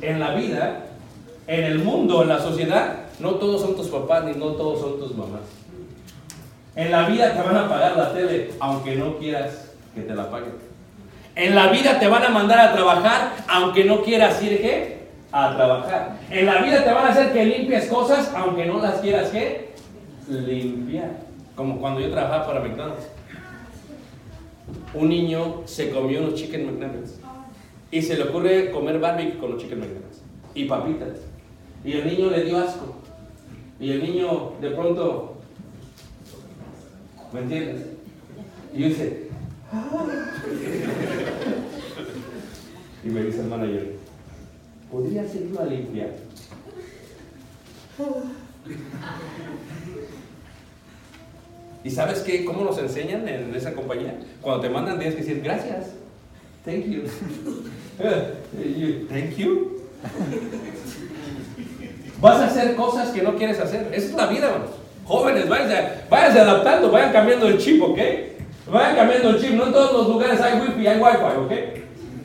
[0.00, 0.87] En la vida,
[1.46, 4.98] en el mundo, en la sociedad, no todos son tus papás ni no todos son
[4.98, 5.42] tus mamás.
[6.77, 10.29] En la vida te van a pagar la tele, aunque no quieras que te la
[10.29, 10.53] paguen.
[11.37, 15.05] En la vida te van a mandar a trabajar, aunque no quieras ir ¿qué?
[15.31, 16.17] a trabajar.
[16.31, 19.75] En la vida te van a hacer que limpies cosas, aunque no las quieras ¿qué?
[20.29, 21.11] limpiar.
[21.55, 23.09] Como cuando yo trabajaba para McDonald's.
[24.95, 27.21] Un niño se comió unos chicken McNuggets
[27.91, 30.23] y se le ocurre comer barbecue con los chicken McNuggets
[30.55, 31.19] y papitas.
[31.85, 32.97] Y el niño le dio asco.
[33.79, 35.34] Y el niño de pronto
[37.35, 37.83] ¿Me entiendes?
[38.73, 39.29] Y yo dice,
[39.73, 40.07] "Ah".
[43.03, 43.97] y me dice el manager,
[44.88, 46.11] ¿podrías irlo a limpiar?
[51.83, 52.44] ¿Y sabes qué?
[52.44, 54.16] ¿Cómo nos enseñan en esa compañía?
[54.40, 55.87] Cuando te mandan tienes que decir gracias.
[56.64, 57.03] Thank you.
[58.64, 59.83] You, Thank you.
[62.20, 63.92] Vas a hacer cosas que no quieres hacer.
[63.92, 64.84] Esa es la vida, hermanos.
[65.07, 67.99] Jóvenes, váyanse, váyanse adaptando, vayan cambiando el chip, ¿ok?
[68.71, 69.51] Vayan cambiando el chip.
[69.53, 71.53] No en todos los lugares hay wifi, hay wifi, ¿ok?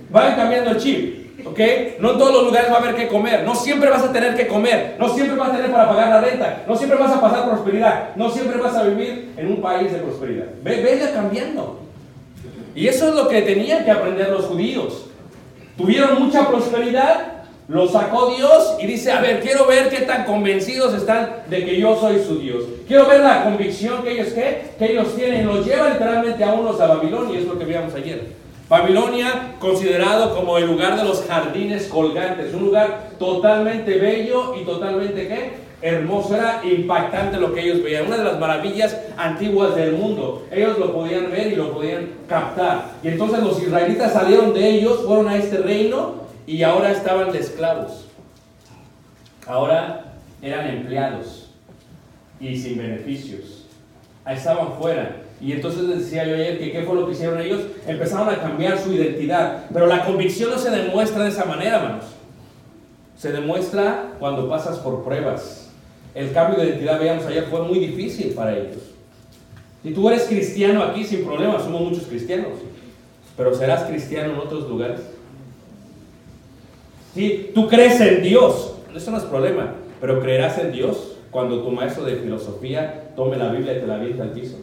[0.10, 1.60] Vayan cambiando el chip, ¿ok?
[2.00, 3.44] No en todos los lugares va a haber que comer.
[3.44, 4.96] No siempre vas a tener que comer.
[4.98, 6.63] No siempre vas a tener para pagar la renta.
[6.68, 8.15] No siempre vas a pasar prosperidad.
[8.15, 10.46] No siempre vas a vivir en un país de prosperidad.
[10.63, 11.80] Ve, vaya cambiando.
[12.76, 15.08] Y eso es lo que tenían que aprender los judíos.
[15.78, 17.38] Tuvieron mucha prosperidad,
[17.70, 21.80] lo sacó Dios y dice, a ver, quiero ver qué tan convencidos están de que
[21.80, 22.64] yo soy su Dios.
[22.88, 24.72] Quiero ver la convicción que ellos, ¿qué?
[24.80, 25.46] que ellos tienen.
[25.46, 28.24] Los lleva literalmente a unos a Babilonia, es lo que veíamos ayer.
[28.68, 35.28] Babilonia considerado como el lugar de los jardines colgantes, un lugar totalmente bello y totalmente
[35.28, 35.70] ¿qué?
[35.82, 40.44] hermoso, era impactante lo que ellos veían, una de las maravillas antiguas del mundo.
[40.52, 42.94] Ellos lo podían ver y lo podían captar.
[43.04, 47.38] Y entonces los israelitas salieron de ellos, fueron a este reino y ahora estaban de
[47.38, 48.08] esclavos.
[49.46, 51.52] Ahora eran empleados
[52.40, 53.68] y sin beneficios.
[54.28, 55.18] Estaban fuera.
[55.40, 57.62] Y entonces les decía yo ayer que qué fue lo que hicieron ellos.
[57.86, 59.66] Empezaron a cambiar su identidad.
[59.72, 62.06] Pero la convicción no se demuestra de esa manera, hermanos.
[63.16, 65.70] Se demuestra cuando pasas por pruebas.
[66.16, 68.82] El cambio de identidad, veíamos ayer, fue muy difícil para ellos.
[69.84, 72.54] Si tú eres cristiano aquí, sin problema, somos muchos cristianos.
[73.38, 75.02] Pero serás cristiano en otros lugares.
[77.20, 79.74] Si tú crees en Dios, eso no es problema.
[80.00, 83.96] Pero creerás en Dios cuando tu maestro de filosofía tome la Biblia y te la
[83.96, 84.56] aviente al piso.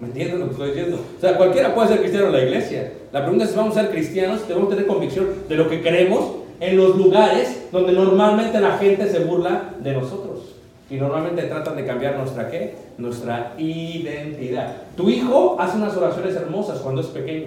[0.00, 0.98] ¿Me entiendes lo que estoy diciendo?
[1.16, 2.92] O sea, cualquiera puede ser cristiano en la iglesia.
[3.12, 6.24] La pregunta es si vamos a ser cristianos, debemos tener convicción de lo que creemos
[6.58, 10.56] en los lugares donde normalmente la gente se burla de nosotros.
[10.90, 12.74] Y normalmente tratan de cambiar nuestra qué?
[12.98, 14.74] Nuestra identidad.
[14.96, 17.46] Tu hijo hace unas oraciones hermosas cuando es pequeño.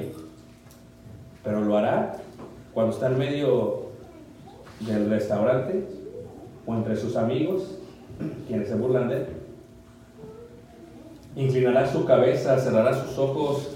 [1.43, 2.22] Pero lo hará
[2.73, 3.83] cuando está en medio
[4.79, 5.83] del restaurante
[6.65, 7.77] o entre sus amigos,
[8.47, 9.25] quienes se burlan de él.
[11.35, 13.69] Inclinará su cabeza, cerrará sus ojos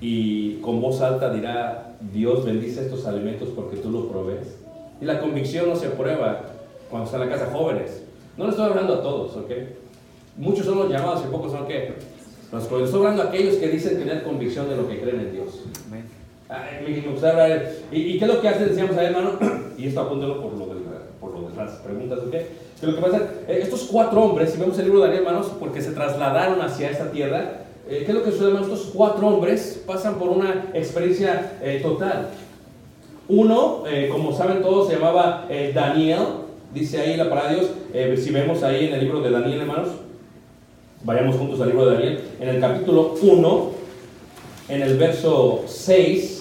[0.00, 4.56] y con voz alta dirá, Dios bendice estos alimentos porque tú los provees.
[5.00, 6.42] Y la convicción no se prueba
[6.88, 8.02] cuando está en la casa jóvenes.
[8.36, 9.50] No le estoy hablando a todos, ¿ok?
[10.36, 11.94] Muchos son los llamados y pocos son qué.
[12.52, 12.64] Los.
[12.64, 15.62] Estoy hablando a aquellos que dicen tener convicción de lo que creen en Dios.
[15.92, 16.02] Ay,
[16.50, 17.70] hablar.
[17.92, 18.66] ¿Y, ¿Y qué es lo que hace?
[18.66, 19.38] Decíamos ahí, hermano.
[19.78, 20.80] Y esto apúntelo por lo de,
[21.18, 22.18] por las preguntas.
[22.30, 23.16] Que lo que pasa,
[23.48, 26.90] eh, estos cuatro hombres, si vemos el libro de Daniel, hermanos, porque se trasladaron hacia
[26.90, 28.68] esta tierra, eh, ¿qué es lo que sucede, hermanos?
[28.68, 32.28] Estos cuatro hombres pasan por una experiencia eh, total.
[33.30, 36.18] Uno, eh, como saben todos, se llamaba eh, Daniel,
[36.74, 39.60] dice ahí la palabra de Dios, eh, si vemos ahí en el libro de Daniel,
[39.60, 39.90] hermanos,
[41.04, 43.70] vayamos juntos al libro de Daniel, en el capítulo 1,
[44.68, 46.39] en el verso 6,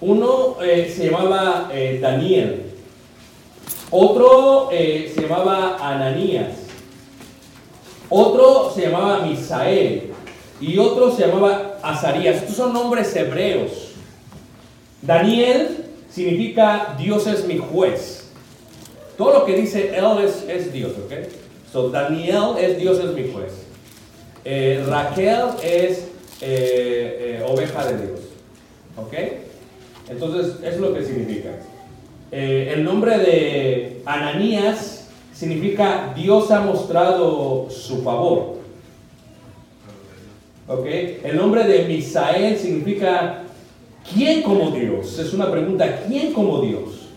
[0.00, 2.62] uno eh, se llamaba eh, Daniel,
[3.90, 6.54] otro eh, se llamaba Ananías,
[8.08, 10.12] otro se llamaba Misael
[10.60, 12.36] y otro se llamaba Azarías.
[12.36, 13.92] Estos son nombres hebreos.
[15.02, 18.30] Daniel significa Dios es mi juez.
[19.16, 21.12] Todo lo que dice él es, es Dios, ¿ok?
[21.72, 23.52] So, Daniel es Dios es mi juez.
[24.86, 26.04] Raquel es
[27.44, 28.20] oveja de Dios,
[28.96, 29.47] ¿ok?
[30.10, 31.50] Entonces, es lo que significa.
[32.30, 38.58] Eh, el nombre de Ananías significa Dios ha mostrado su favor.
[40.66, 40.86] ¿Ok?
[41.24, 43.44] El nombre de Misael significa
[44.12, 45.18] ¿quién como Dios?
[45.18, 47.08] Es una pregunta, ¿quién como Dios?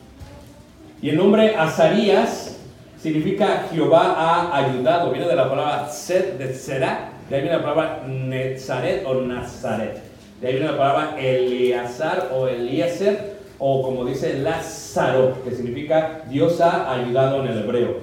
[1.01, 2.58] Y el nombre Azarías
[3.01, 5.12] significa Jehová ha ayudado.
[5.12, 10.11] Viene de la palabra ser, de será, de ahí viene la palabra Netzaret o Nazaret.
[10.41, 16.60] De ahí viene la palabra Eleazar o Eliezer, o como dice Lázaro, que significa Dios
[16.62, 17.97] ha ayudado en el hebreo.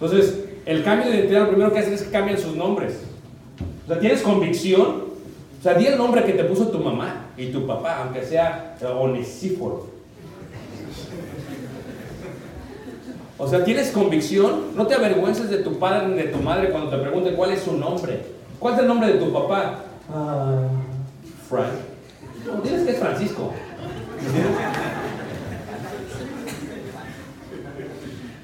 [0.00, 3.00] Entonces, el cambio de identidad lo primero que hacen es que cambian sus nombres.
[3.84, 5.08] O sea, tienes convicción.
[5.58, 8.76] O sea, di el nombre que te puso tu mamá y tu papá, aunque sea
[8.98, 9.88] Onesíforo.
[13.36, 14.74] O sea, tienes convicción.
[14.74, 17.60] No te avergüences de tu padre ni de tu madre cuando te pregunten cuál es
[17.60, 18.20] su nombre.
[18.58, 19.84] ¿Cuál es el nombre de tu papá?
[20.12, 20.62] Ah,
[21.48, 21.72] Frank.
[22.46, 23.52] No, diles que es Francisco.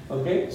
[0.09, 0.27] ¿Ok?
[0.27, 0.51] Eh,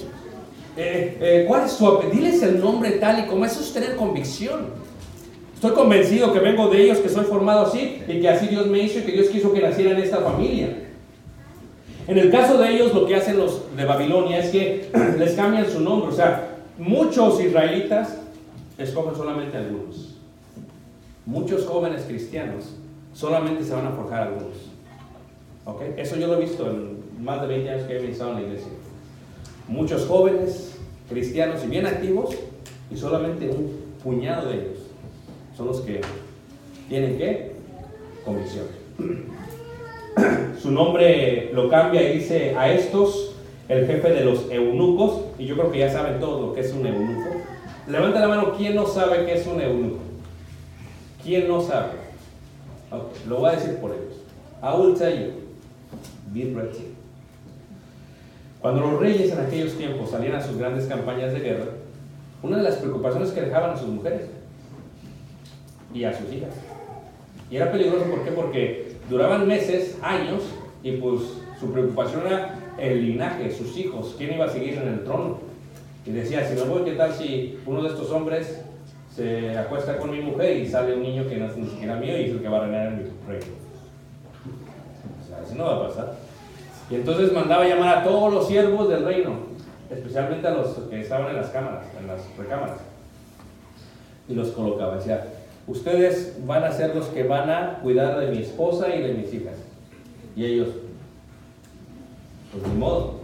[0.77, 2.15] eh, ¿Cuál es su apellido?
[2.15, 4.81] Diles el nombre tal y como eso es tener convicción.
[5.55, 8.79] Estoy convencido que vengo de ellos, que soy formado así y que así Dios me
[8.79, 10.75] hizo y que Dios quiso que naciera en esta familia.
[12.07, 15.69] En el caso de ellos, lo que hacen los de Babilonia es que les cambian
[15.69, 16.09] su nombre.
[16.09, 18.17] O sea, muchos israelitas
[18.77, 20.10] escogen solamente algunos.
[21.25, 22.75] Muchos jóvenes cristianos
[23.13, 24.57] solamente se van a forjar algunos.
[25.97, 28.47] Eso yo lo he visto en más de 20 años que he ministrado en la
[28.47, 28.71] iglesia.
[29.67, 32.35] Muchos jóvenes cristianos y bien activos
[32.89, 34.79] y solamente un puñado de ellos
[35.55, 36.01] son los que
[36.89, 37.51] tienen qué?
[38.25, 38.65] Convicción.
[40.61, 43.35] Su nombre lo cambia y dice a estos,
[43.69, 46.73] el jefe de los eunucos, y yo creo que ya saben todos lo que es
[46.73, 47.29] un eunuco.
[47.87, 50.10] Levanta la mano, ¿quién no sabe qué es un eunuco?
[51.23, 51.93] ¿Quién no sabe?
[52.91, 54.15] Ok, Lo voy a decir por ellos.
[54.61, 55.33] I will tell you.
[56.33, 56.95] Be ready.
[58.61, 61.65] Cuando los reyes en aquellos tiempos salían a sus grandes campañas de guerra,
[62.43, 64.27] una de las preocupaciones que dejaban a sus mujeres
[65.93, 66.53] y a sus hijas.
[67.49, 68.31] Y era peligroso, ¿por qué?
[68.31, 70.43] Porque duraban meses, años,
[70.83, 71.21] y pues
[71.59, 75.39] su preocupación era el linaje, sus hijos, quién iba a seguir en el trono.
[76.05, 78.61] Y decía, si me voy, ¿qué tal si uno de estos hombres
[79.15, 82.17] se acuesta con mi mujer y sale un niño que no es ni siquiera mío
[82.17, 83.45] y es el que va a reinar en mi reino?
[85.21, 86.13] O sea, eso no va a pasar.
[86.89, 89.31] Y entonces mandaba llamar a todos los siervos del reino,
[89.89, 92.79] especialmente a los que estaban en las cámaras, en las recámaras.
[94.27, 94.95] Y los colocaba.
[94.95, 95.25] Decía,
[95.67, 99.33] ustedes van a ser los que van a cuidar de mi esposa y de mis
[99.33, 99.55] hijas.
[100.35, 100.69] Y ellos,
[102.51, 103.21] pues ni modo.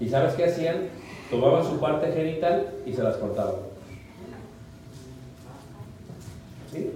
[0.00, 0.88] ¿Y sabes qué hacían?
[1.30, 3.67] Tomaban su parte genital y se las cortaban.
[6.72, 6.90] ¿Sí?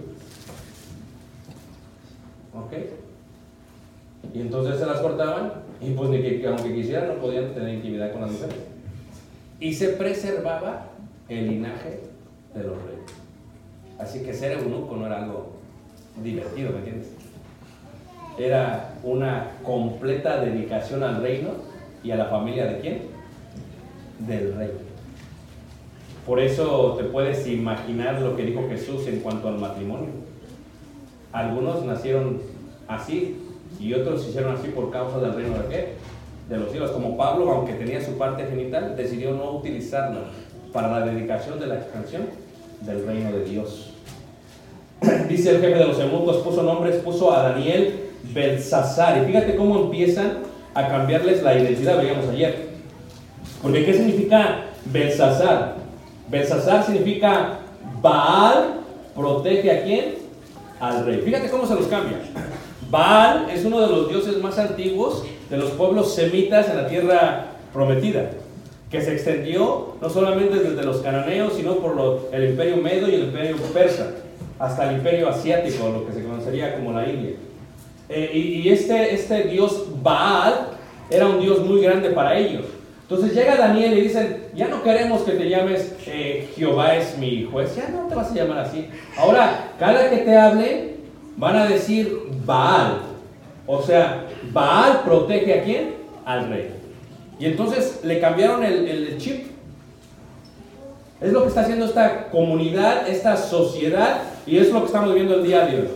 [2.55, 2.73] ¿Ok?
[4.35, 8.12] Y entonces se las cortaban y pues ni que, aunque quisieran no podían tener intimidad
[8.12, 8.57] con las mujeres.
[9.61, 10.87] Y se preservaba
[11.29, 12.01] el linaje
[12.55, 13.12] de los reyes.
[13.99, 15.53] Así que ser eunuco no era algo
[16.23, 17.09] divertido, ¿me entiendes?
[18.39, 21.51] Era una completa dedicación al reino
[22.03, 23.03] y a la familia de quién?
[24.27, 24.70] Del rey.
[26.27, 30.11] Por eso te puedes imaginar lo que dijo Jesús en cuanto al matrimonio.
[31.33, 32.41] Algunos nacieron
[32.87, 33.39] así
[33.81, 35.89] y otros se hicieron así por causa del reino de qué?
[36.49, 36.93] De los cielos.
[36.93, 40.20] Como Pablo, aunque tenía su parte genital, decidió no utilizarla
[40.73, 42.23] para la dedicación de la expansión
[42.83, 43.91] del reino de Dios.
[45.29, 49.23] Dice el jefe de los eunucos, puso nombres, puso a Daniel Belsasar.
[49.23, 50.39] Y fíjate cómo empiezan
[50.75, 52.68] a cambiarles la identidad, veíamos ayer.
[53.61, 55.82] Porque ¿qué significa Belsasar?
[56.29, 57.59] Belsasar significa
[58.01, 58.81] Baal
[59.14, 60.14] protege a quién?
[60.81, 61.20] Al rey.
[61.25, 62.18] Fíjate cómo se los cambia.
[62.91, 67.47] Baal es uno de los dioses más antiguos de los pueblos semitas en la tierra
[67.73, 68.31] prometida,
[68.91, 73.25] que se extendió no solamente desde los cananeos, sino por el imperio medo y el
[73.25, 74.11] imperio persa,
[74.59, 77.37] hasta el imperio asiático, lo que se conocería como la India.
[78.09, 80.68] Eh, y y este, este dios Baal
[81.11, 82.64] era un dios muy grande para ellos.
[83.12, 87.44] Entonces llega Daniel y dicen, ya no queremos que te llames eh, Jehová es mi
[87.44, 88.88] juez, ya no te vas a llamar así.
[89.18, 90.94] Ahora, cada que te hable,
[91.36, 93.02] van a decir Baal.
[93.66, 95.94] O sea, Baal protege a quién?
[96.24, 96.70] Al rey.
[97.38, 99.44] Y entonces le cambiaron el, el chip.
[101.20, 105.34] Es lo que está haciendo esta comunidad, esta sociedad, y es lo que estamos viendo
[105.34, 105.88] el día de hoy.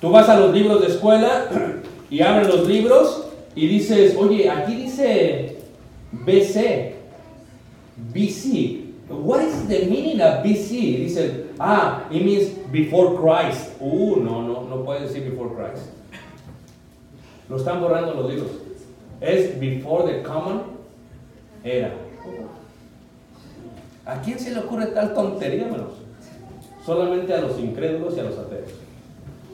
[0.00, 1.44] Tú vas a los libros de escuela
[2.10, 5.51] y abres los libros y dices, oye, aquí dice
[6.14, 6.94] BC,
[8.12, 8.92] BC.
[9.08, 10.96] What is the meaning of BC?
[10.96, 13.72] Dice, ah, it means before Christ.
[13.80, 15.88] Uh, no, no, no puede decir before Christ.
[17.48, 18.50] Lo están borrando los libros.
[19.20, 20.62] Es before the common
[21.64, 21.92] era.
[24.04, 25.92] ¿A quién se le ocurre tal tontería, hermanos?
[26.84, 28.70] Solamente a los incrédulos y a los ateos.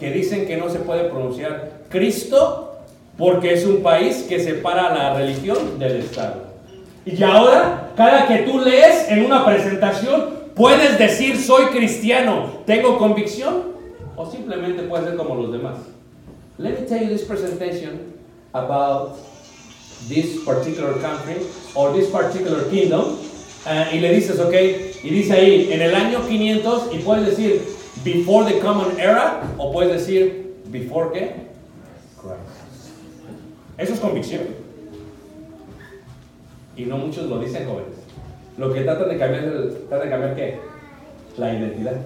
[0.01, 2.79] Que dicen que no se puede pronunciar Cristo
[3.19, 6.48] porque es un país que separa la religión del Estado.
[7.11, 13.63] Y ahora, cada que tú lees en una presentación, puedes decir soy cristiano, tengo convicción,
[14.15, 15.79] o simplemente puedes ser como los demás.
[16.59, 18.15] Let me tell you this presentation
[18.53, 19.17] about
[20.09, 21.37] this particular country
[21.75, 23.17] or this particular kingdom.
[23.67, 24.55] eh, y le dices, ok,
[25.03, 27.63] y dice ahí, en el año 500, y puedes decir
[28.05, 31.35] before the common era, o puedes decir before qué?
[32.21, 32.39] Christ.
[33.77, 34.68] Eso es convicción.
[36.79, 37.97] Y no muchos lo dicen jóvenes.
[38.57, 40.61] Lo que tratan de cambiar es tratan de cambiar qué?
[41.37, 41.97] La identidad.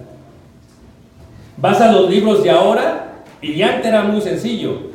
[1.57, 4.93] Vas a los libros de ahora y ya era muy sencillo.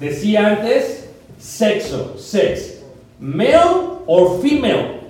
[0.00, 1.08] Decía antes
[1.38, 2.82] sexo, sex,
[3.20, 5.02] male or female.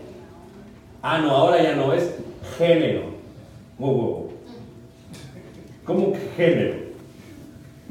[1.00, 2.14] Ah, no, ahora ya no es
[2.58, 3.04] género.
[5.84, 6.91] ¿Cómo que género?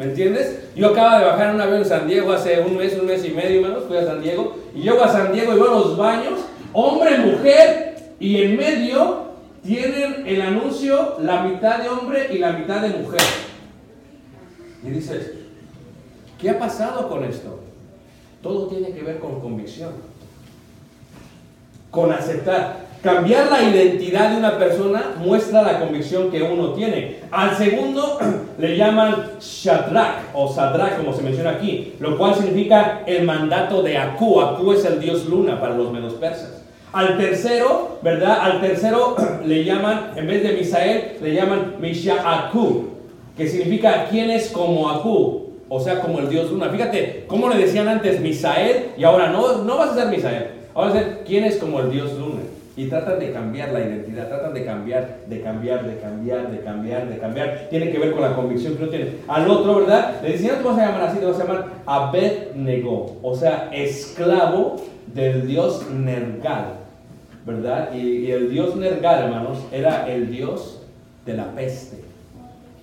[0.02, 0.58] ¿Me entiendes?
[0.76, 3.30] Yo acabo de bajar un avión en San Diego hace un mes, un mes y
[3.30, 6.40] medio menos, fui a San Diego, y llego a San Diego y veo los baños,
[6.74, 9.26] hombre, mujer, y en medio
[9.64, 13.22] tienen el anuncio la mitad de hombre y la mitad de mujer.
[14.84, 15.34] Y dices,
[16.40, 17.60] ¿qué ha pasado con esto?
[18.42, 19.92] Todo tiene que ver con convicción,
[21.92, 22.88] con aceptar.
[23.02, 27.16] Cambiar la identidad de una persona muestra la convicción que uno tiene.
[27.32, 28.20] Al segundo
[28.60, 33.98] le llaman Shadrach o Sadrach, como se menciona aquí, lo cual significa el mandato de
[33.98, 34.40] Aku.
[34.40, 36.62] Aku es el dios luna para los menos persas.
[36.94, 38.38] Al tercero, ¿verdad?
[38.40, 42.90] Al tercero le llaman, en vez de Misael, le llaman Misha Aku,
[43.36, 46.70] que significa quién es como Aku, o sea, como el dios luna.
[46.70, 50.90] Fíjate, cómo le decían antes Misael y ahora no, no vas a ser Misael, ahora
[50.92, 52.42] vas a ser quién es como el dios luna.
[52.76, 57.10] Y tratan de cambiar la identidad, tratan de cambiar, de cambiar, de cambiar, de cambiar,
[57.10, 57.68] de cambiar.
[57.70, 59.12] Tiene que ver con la convicción que uno tiene.
[59.28, 60.22] Al otro, ¿verdad?
[60.24, 63.70] Le decían, no te vas a llamar así, te vas a llamar Abednego, o sea,
[63.74, 64.78] esclavo
[65.14, 66.76] del dios Nergal,
[67.46, 67.94] ¿verdad?
[67.94, 70.82] Y, y el dios Nergal, hermanos, era el dios
[71.26, 71.98] de la peste.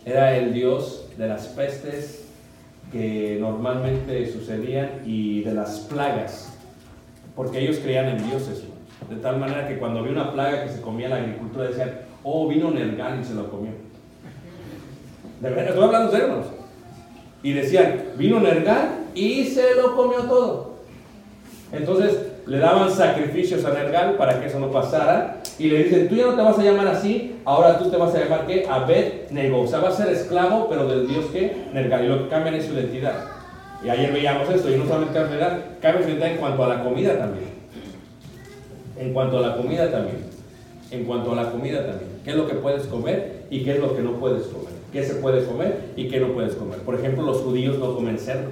[0.05, 2.27] Era el dios de las pestes
[2.93, 6.53] que normalmente sucedían y de las plagas,
[7.35, 8.65] porque ellos creían en dioses.
[9.09, 11.93] De tal manera que cuando había una plaga que se comía la agricultura decían,
[12.25, 13.73] oh, vino Nergal y se lo comió.
[15.41, 16.47] De verdad, estoy hablando de hermanos.
[17.43, 20.79] Y decían, vino Nergal y se lo comió todo.
[21.73, 25.43] Entonces le daban sacrificios a Nergal para que eso no pasara.
[25.59, 28.15] Y le dicen, tú ya no te vas a llamar así, ahora tú te vas
[28.15, 28.67] a llamar ¿qué?
[28.69, 29.63] Abed-Nego.
[29.63, 31.69] O sea, vas a ser esclavo, pero del dios ¿qué?
[31.73, 32.05] Nergal.
[32.05, 33.25] Y lo que cambian es su identidad.
[33.85, 36.65] Y ayer veíamos esto, y no solamente cambia su identidad, cambia su identidad en cuanto
[36.65, 37.48] a la comida también.
[38.99, 40.19] En cuanto a la comida también.
[40.91, 42.11] En cuanto a la comida también.
[42.25, 44.73] ¿Qué es lo que puedes comer y qué es lo que no puedes comer?
[44.93, 46.79] ¿Qué se puede comer y qué no puedes comer?
[46.81, 48.51] Por ejemplo, los judíos no comen cerdo.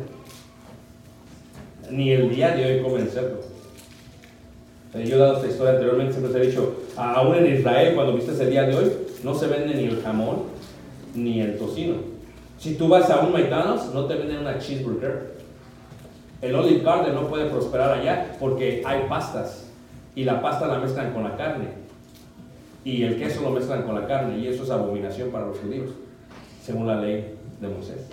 [1.91, 3.41] Ni el día de hoy comen cerdo.
[4.95, 8.15] Eh, Yo he dado esta historia anteriormente, siempre te he dicho, aún en Israel, cuando
[8.15, 8.93] viste el día de hoy,
[9.23, 10.45] no se vende ni el jamón
[11.15, 11.97] ni el tocino.
[12.59, 15.37] Si tú vas a un McDonald's, no te venden una cheeseburger.
[16.41, 19.66] El Olive Garden no puede prosperar allá porque hay pastas
[20.17, 21.69] y la pasta la mezclan con la carne
[22.85, 25.91] y el queso lo mezclan con la carne y eso es abominación para los judíos,
[26.65, 28.07] según la ley de Moisés.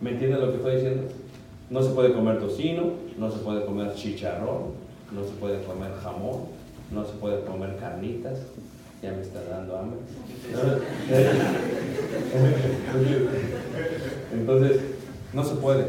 [0.00, 1.02] ¿Me entiendes lo que estoy diciendo?
[1.68, 4.72] No se puede comer tocino, no se puede comer chicharrón,
[5.12, 6.46] no se puede comer jamón,
[6.90, 8.40] no se puede comer carnitas.
[9.02, 9.98] Ya me está dando hambre.
[14.32, 14.80] Entonces,
[15.32, 15.86] no se puede.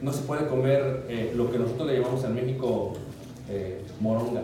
[0.00, 2.94] No se puede comer eh, lo que nosotros le llamamos en México
[3.50, 4.42] eh, moronga,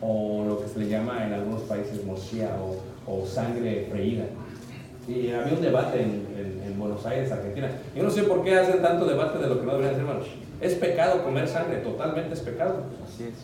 [0.00, 2.76] o lo que se le llama en algunos países morcilla o,
[3.12, 4.24] o sangre freída.
[5.08, 7.70] Y había un debate en, en- en Buenos Aires, Argentina.
[7.96, 10.28] Yo no sé por qué hacen tanto debate de lo que no deberían hacer, hermanos.
[10.60, 12.82] Es pecado comer sangre, totalmente es pecado.
[13.06, 13.34] Así es.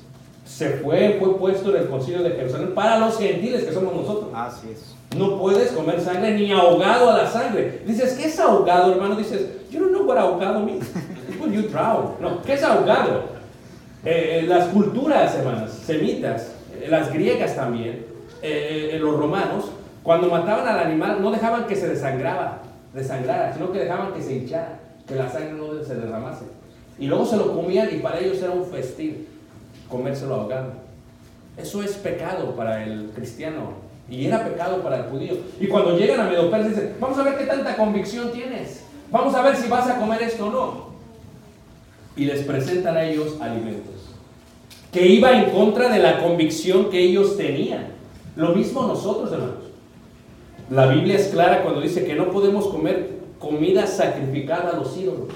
[0.44, 4.30] Se fue, fue puesto en el concilio de Jerusalén para los gentiles que somos nosotros.
[4.34, 4.94] Así es.
[5.16, 7.80] No puedes comer sangre ni ahogado a la sangre.
[7.86, 9.16] Dices, ¿qué es ahogado, hermano?
[9.16, 10.84] Dices, you don't know what ahogado means.
[11.40, 12.16] When you drown.
[12.20, 13.22] No, ¿qué es ahogado?
[14.04, 18.06] Eh, eh, las culturas, hermanos, semitas, eh, las griegas también,
[19.00, 19.70] los romanos,
[20.02, 22.60] cuando mataban al animal no dejaban que se desangraba,
[22.92, 26.44] desangrara, sino que dejaban que se hinchara, que la sangre no se derramase.
[26.98, 29.26] Y luego se lo comían y para ellos era un festín
[29.88, 30.72] comérselo ahogado.
[31.56, 35.38] Eso es pecado para el cristiano y era pecado para el judío.
[35.58, 38.84] Y cuando llegan a Medopersia dicen, vamos a ver qué tanta convicción tienes.
[39.10, 40.88] Vamos a ver si vas a comer esto o no.
[42.14, 43.93] Y les presentan a ellos alimentos.
[44.94, 47.88] Que iba en contra de la convicción que ellos tenían.
[48.36, 49.64] Lo mismo nosotros, hermanos.
[50.70, 55.30] La Biblia es clara cuando dice que no podemos comer comida sacrificada a los ídolos.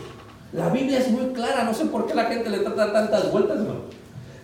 [0.52, 3.59] La Biblia es muy clara, no sé por qué la gente le trata tantas vueltas,
[3.59, 3.80] hermano.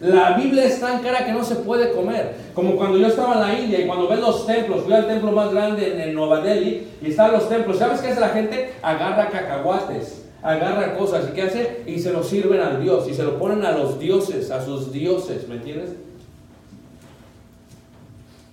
[0.00, 2.34] La Biblia es tan cara que no se puede comer.
[2.52, 5.30] Como cuando yo estaba en la India y cuando ves los templos, fui al templo
[5.30, 7.78] más grande en, en Nueva Delhi y están los templos.
[7.78, 8.74] ¿Sabes qué hace la gente?
[8.82, 11.82] Agarra cacahuates, agarra cosas y ¿qué hace?
[11.86, 14.92] Y se lo sirven al Dios y se lo ponen a los dioses, a sus
[14.92, 15.94] dioses, ¿me entiendes?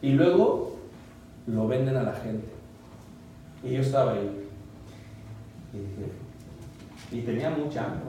[0.02, 0.78] Y luego
[1.46, 2.48] lo venden a la gente.
[3.64, 4.48] Y yo estaba ahí.
[5.74, 6.12] Y dije,
[7.12, 8.00] y tenía mucha hambre.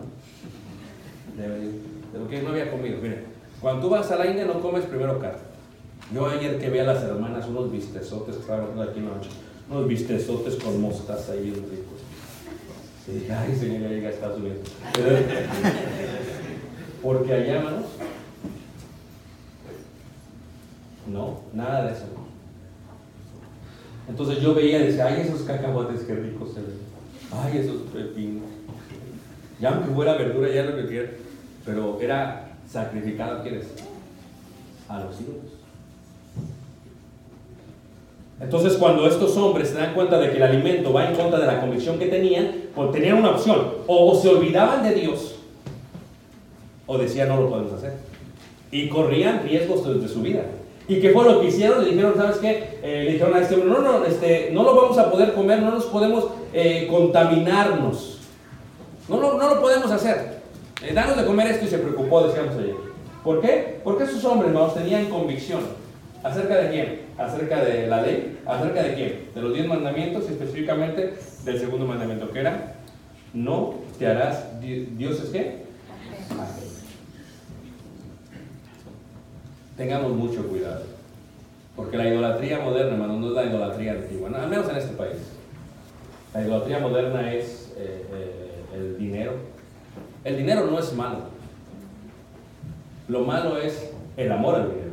[1.37, 2.99] De, lo que no había comido.
[3.03, 3.25] Miren,
[3.61, 5.41] cuando tú vas a la India no comes primero carne.
[6.15, 9.31] Yo ayer que vi a las hermanas unos bistezotes estaban aquí en noche,
[9.69, 12.12] unos bistezotes con mostaza ahí ricos.
[13.07, 14.59] Dije, ay señor, ya llegué a Estados Unidos.
[17.03, 17.87] Porque allá, hermanos,
[21.07, 22.05] no, nada de eso.
[24.09, 26.79] Entonces yo veía y decía, ay, esos cacahuates, qué ricos se ven.
[27.33, 28.45] Ay, esos pepinos.
[29.61, 31.11] Ya aunque fuera verdura, ya lo que quiera.
[31.65, 33.67] Pero era sacrificado, ¿quieres?
[34.89, 35.53] A los ídolos.
[38.41, 41.47] Entonces cuando estos hombres se dan cuenta de que el alimento va en contra de
[41.47, 42.62] la convicción que tenían,
[42.93, 43.69] tenían una opción.
[43.87, 45.37] O se olvidaban de Dios,
[46.87, 47.95] o decían no lo podemos hacer.
[48.71, 50.45] Y corrían riesgos de, su vida.
[50.89, 51.85] ¿Y qué fue lo que hicieron?
[51.85, 52.79] Le dijeron, ¿sabes qué?
[52.83, 55.61] Eh, le dijeron a este hombre, no, no, este, no lo vamos a poder comer,
[55.61, 58.19] no nos podemos eh, contaminarnos.
[59.09, 60.41] No, lo- no lo podemos hacer.
[60.83, 62.75] Eh, danos de comer esto y se preocupó, decíamos ayer.
[63.23, 63.81] ¿Por qué?
[63.85, 65.61] Porque esos hombres, hermanos, tenían convicción.
[66.23, 67.01] ¿Acerca de quién?
[67.19, 68.39] Acerca de la ley.
[68.47, 69.29] ¿Acerca de quién?
[69.35, 71.15] De los diez mandamientos y específicamente
[71.45, 72.75] del segundo mandamiento, que era,
[73.35, 75.63] no te harás di- dioses qué?
[79.77, 80.83] Tengamos mucho cuidado.
[81.75, 85.17] Porque la idolatría moderna, hermano, no es la idolatría antigua, al menos en este país.
[86.35, 89.33] La idolatría moderna es eh, eh, el dinero.
[90.25, 91.21] El dinero no es malo.
[93.09, 94.92] Lo malo es el amor al dinero.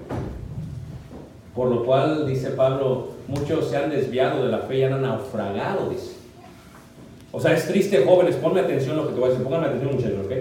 [1.60, 5.89] Por lo cual, dice Pablo, muchos se han desviado de la fe y han naufragado,
[5.89, 6.12] dice.
[7.34, 9.43] O sea, es triste, jóvenes, ponme atención a lo que te voy a decir.
[9.43, 10.32] Pónganme atención, muchachos, ¿ok?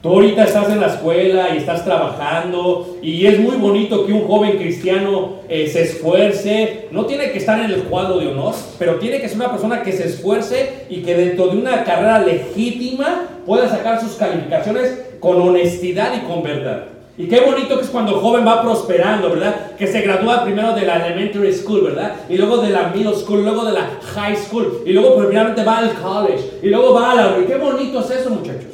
[0.00, 4.28] Tú ahorita estás en la escuela y estás trabajando y es muy bonito que un
[4.28, 6.86] joven cristiano eh, se esfuerce.
[6.92, 9.82] No tiene que estar en el cuadro de honor, pero tiene que ser una persona
[9.82, 15.42] que se esfuerce y que dentro de una carrera legítima pueda sacar sus calificaciones con
[15.42, 16.97] honestidad y con verdad.
[17.18, 19.72] Y qué bonito que es cuando el joven va prosperando, ¿verdad?
[19.76, 22.12] Que se gradúa primero de la elementary school, ¿verdad?
[22.28, 25.78] Y luego de la middle school, luego de la high school, y luego finalmente va
[25.78, 27.36] al college, y luego va a la...
[27.44, 28.70] Qué bonito es eso, muchachos.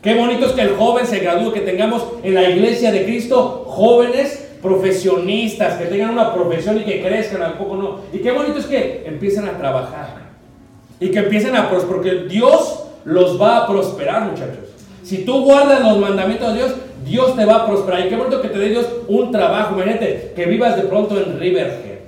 [0.00, 3.66] Qué bonito es que el joven se gradúe, que tengamos en la iglesia de Cristo
[3.68, 8.00] jóvenes profesionistas, que tengan una profesión y que crezcan, al poco no.
[8.14, 10.24] Y qué bonito es que empiecen a trabajar
[11.00, 14.63] y que empiecen a prosperar, porque Dios los va a prosperar, muchachos.
[15.04, 16.74] Si tú guardas los mandamientos de Dios,
[17.04, 18.06] Dios te va a prosperar.
[18.06, 19.74] Y qué bonito que te dé Dios un trabajo.
[19.74, 21.98] Imagínate que vivas de pronto en Riverhead,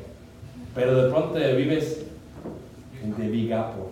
[0.75, 2.07] pero de pronto vives
[3.03, 3.85] en Big Apple.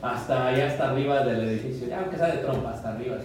[0.00, 1.88] Hasta allá, hasta arriba del edificio.
[1.88, 3.16] Ya, aunque sea de trompa, hasta arriba.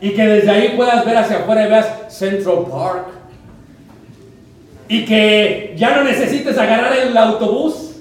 [0.00, 3.06] Y que desde ahí puedas ver hacia afuera y veas Central Park.
[4.88, 7.91] Y que ya no necesites agarrar el autobús.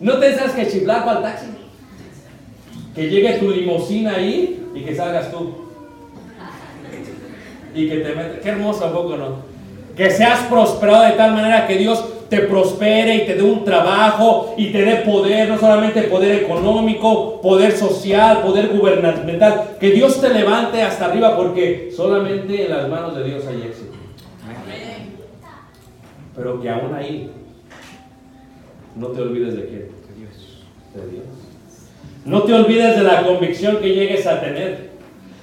[0.00, 1.46] No te tengas que chiflar para el taxi.
[2.94, 5.68] Que llegue tu limusina ahí y que salgas tú.
[7.74, 8.38] Y que te metas.
[8.42, 9.36] Qué hermoso, ¿a poco no?
[9.96, 14.54] Que seas prosperado de tal manera que Dios te prospere y te dé un trabajo
[14.56, 19.76] y te dé poder, no solamente poder económico, poder social, poder gubernamental.
[19.80, 23.96] Que Dios te levante hasta arriba porque solamente en las manos de Dios hay éxito.
[26.36, 27.30] Pero que aún ahí
[28.98, 29.90] no te olvides de quién.
[30.94, 31.24] De Dios.
[32.24, 34.90] No te olvides de la convicción que llegues a tener.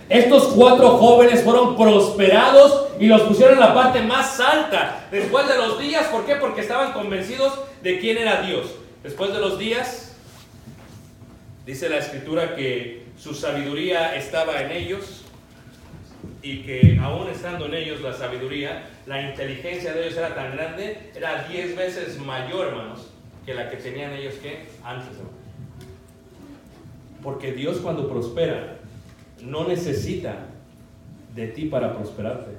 [0.10, 5.58] Estos cuatro jóvenes fueron prosperados y los pusieron en la parte más alta después de
[5.58, 6.08] los días.
[6.08, 6.36] ¿Por qué?
[6.36, 8.76] Porque estaban convencidos de quién era Dios.
[9.04, 10.16] Después de los días,
[11.66, 15.24] dice la escritura que su sabiduría estaba en ellos
[16.44, 21.12] y que aún estando en ellos la sabiduría, la inteligencia de ellos era tan grande,
[21.16, 23.15] era diez veces mayor, hermanos,
[23.46, 25.18] que la que tenían ellos que antes.
[27.22, 28.80] Porque Dios cuando prospera,
[29.44, 30.48] no necesita
[31.36, 32.52] de ti para prosperarte.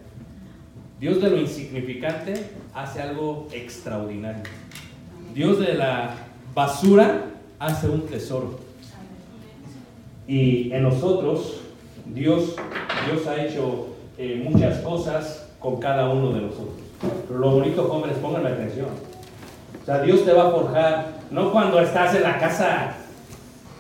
[1.01, 4.43] Dios de lo insignificante hace algo extraordinario.
[5.34, 6.14] Dios de la
[6.55, 7.26] basura
[7.59, 8.59] hace un tesoro.
[10.26, 11.61] Y en nosotros,
[12.07, 12.57] Dios,
[13.07, 16.76] Dios ha hecho eh, muchas cosas con cada uno de nosotros.
[17.28, 18.89] Pero lo bonito, jóvenes, pónganme atención.
[19.87, 22.95] O sea, Dios te va a forjar, no cuando estás en la casa.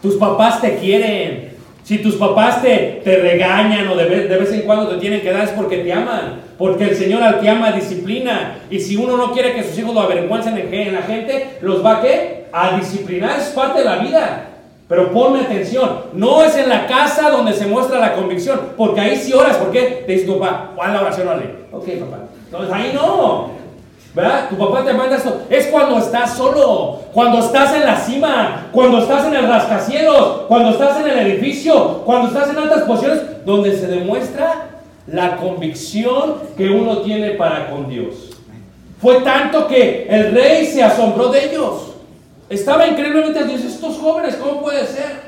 [0.00, 1.56] Tus papás te quieren.
[1.82, 5.20] Si tus papás te, te regañan o de vez, de vez en cuando te tienen
[5.20, 6.42] que dar es porque te aman.
[6.56, 8.58] Porque el Señor al que ama disciplina.
[8.70, 11.96] Y si uno no quiere que sus hijos lo avergüencen en, la gente, los va
[11.96, 12.44] a qué?
[12.52, 13.40] A disciplinar.
[13.40, 14.46] Es parte de la vida.
[14.88, 19.16] Pero ponme atención, no es en la casa donde se muestra la convicción, porque ahí
[19.16, 20.04] sí oras, ¿por qué?
[20.06, 21.26] Te dice tu papá, ¿cuál la oración?
[21.26, 21.50] Ole?
[21.72, 22.18] Ok, papá.
[22.44, 23.55] Entonces ahí no.
[24.16, 24.48] ¿Verdad?
[24.48, 25.42] Tu papá te manda esto.
[25.50, 30.70] Es cuando estás solo, cuando estás en la cima, cuando estás en el rascacielos, cuando
[30.70, 34.68] estás en el edificio, cuando estás en altas posiciones, donde se demuestra
[35.06, 38.30] la convicción que uno tiene para con Dios.
[39.02, 41.92] Fue tanto que el rey se asombró de ellos.
[42.48, 45.26] Estaba increíblemente Dios, estos jóvenes, ¿cómo puede ser?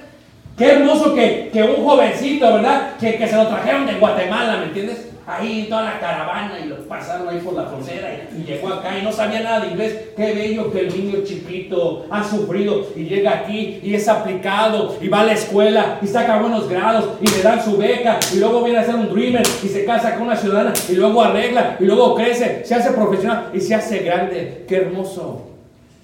[0.56, 2.96] Qué hermoso que, que un jovencito, ¿verdad?
[2.98, 5.07] Que, que se lo trajeron de Guatemala, ¿me entiendes?
[5.30, 8.98] Ahí toda la caravana y lo pasaron ahí por la frontera y, y llegó acá
[8.98, 10.08] y no sabía nada de inglés.
[10.16, 15.08] Qué bello que el niño chiquito ha sufrido y llega aquí y es aplicado y
[15.08, 18.64] va a la escuela y saca buenos grados y le dan su beca y luego
[18.64, 21.84] viene a ser un dreamer y se casa con una ciudadana y luego arregla y
[21.84, 24.64] luego crece, se hace profesional y se hace grande.
[24.66, 25.48] Qué hermoso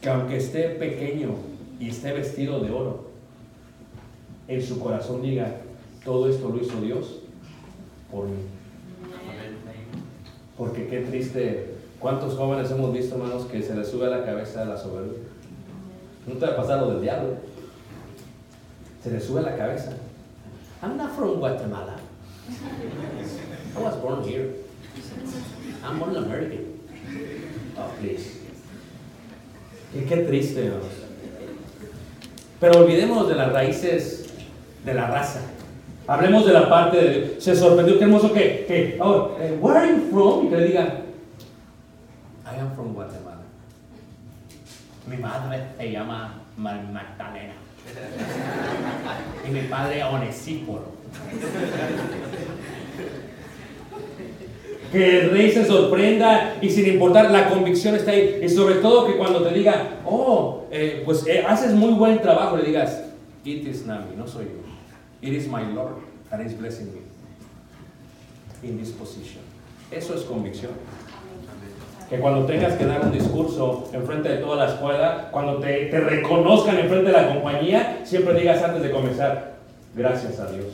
[0.02, 1.30] que aunque esté pequeño
[1.80, 3.04] y esté vestido de oro,
[4.48, 5.46] en su corazón diga,
[6.04, 7.20] todo esto lo hizo Dios
[8.10, 8.53] por mí.
[10.56, 14.64] Porque qué triste, ¿cuántos jóvenes hemos visto, hermanos, que se les sube a la cabeza
[14.64, 15.18] la soberbia?
[16.26, 17.36] No te va a pasar lo del diablo.
[19.02, 19.92] Se les sube a la cabeza.
[20.82, 21.96] I'm not from Guatemala.
[23.76, 24.54] I was born here.
[25.82, 26.78] I'm born American.
[27.76, 28.40] Oh, please.
[29.94, 30.92] Y qué triste, hermanos.
[32.60, 34.26] Pero olvidemos de las raíces
[34.84, 35.40] de la raza.
[36.06, 39.88] Hablemos de la parte de Se sorprendió, qué hermoso que, que oh, eh, where are
[39.88, 40.46] you from?
[40.46, 41.00] Y que le diga,
[42.44, 43.40] I am from Guatemala.
[45.06, 47.54] Mi madre se llama Ma- Magdalena.
[49.46, 50.92] y mi padre Onesíforo.
[54.92, 58.40] Que el rey se sorprenda y sin importar, la convicción está ahí.
[58.44, 62.56] Y sobre todo que cuando te diga, oh, eh, pues eh, haces muy buen trabajo,
[62.56, 63.02] le digas,
[63.44, 64.63] it is me, no soy yo.
[65.24, 65.94] It is my Lord
[66.30, 69.40] that is blessing me in this position.
[69.90, 70.72] Eso es convicción.
[72.10, 75.98] Que cuando tengas que dar un discurso enfrente de toda la escuela, cuando te, te
[75.98, 79.54] reconozcan enfrente de la compañía, siempre digas antes de comenzar,
[79.96, 80.66] gracias a Dios.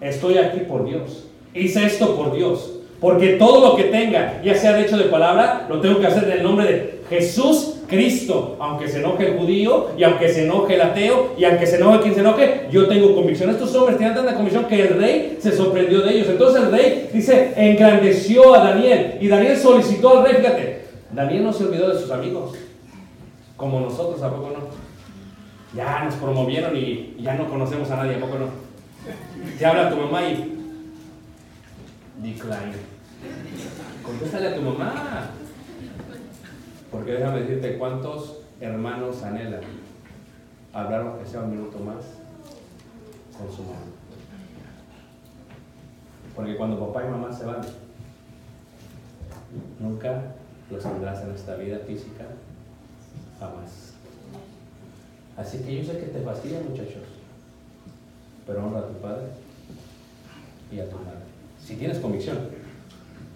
[0.00, 1.26] Estoy aquí por Dios.
[1.52, 2.78] Hice esto por Dios.
[2.98, 6.24] Porque todo lo que tenga, ya sea de hecho de palabra, lo tengo que hacer
[6.24, 8.56] en el nombre de Jesús Cristo.
[8.58, 12.00] Aunque se enoje el judío, y aunque se enoje el ateo, y aunque se enoje
[12.00, 13.50] quien se enoje, yo tengo convicción.
[13.50, 16.28] Estos hombres tenían tanta convicción que el rey se sorprendió de ellos.
[16.28, 19.18] Entonces el rey dice, engrandeció a Daniel.
[19.20, 22.54] Y Daniel solicitó al rey, fíjate, Daniel no se olvidó de sus amigos.
[23.56, 24.66] Como nosotros, ¿a poco no?
[25.74, 28.46] Ya nos promovieron y ya no conocemos a nadie, ¿a poco no?
[29.58, 30.52] Te habla tu mamá y
[32.22, 32.96] decline.
[34.02, 35.30] Contéstale a tu mamá.
[36.96, 39.60] Porque déjame decirte cuántos hermanos anhelan
[40.72, 42.02] hablar que sea un minuto más
[43.36, 43.84] con su mamá.
[46.34, 47.60] Porque cuando papá y mamá se van,
[49.78, 50.22] nunca
[50.70, 52.24] los tendrás en esta vida física,
[53.38, 53.92] jamás.
[55.36, 57.04] Así que yo sé que te fastidia, muchachos,
[58.46, 59.26] pero honra a tu padre
[60.72, 61.26] y a tu madre.
[61.62, 62.55] Si tienes convicción.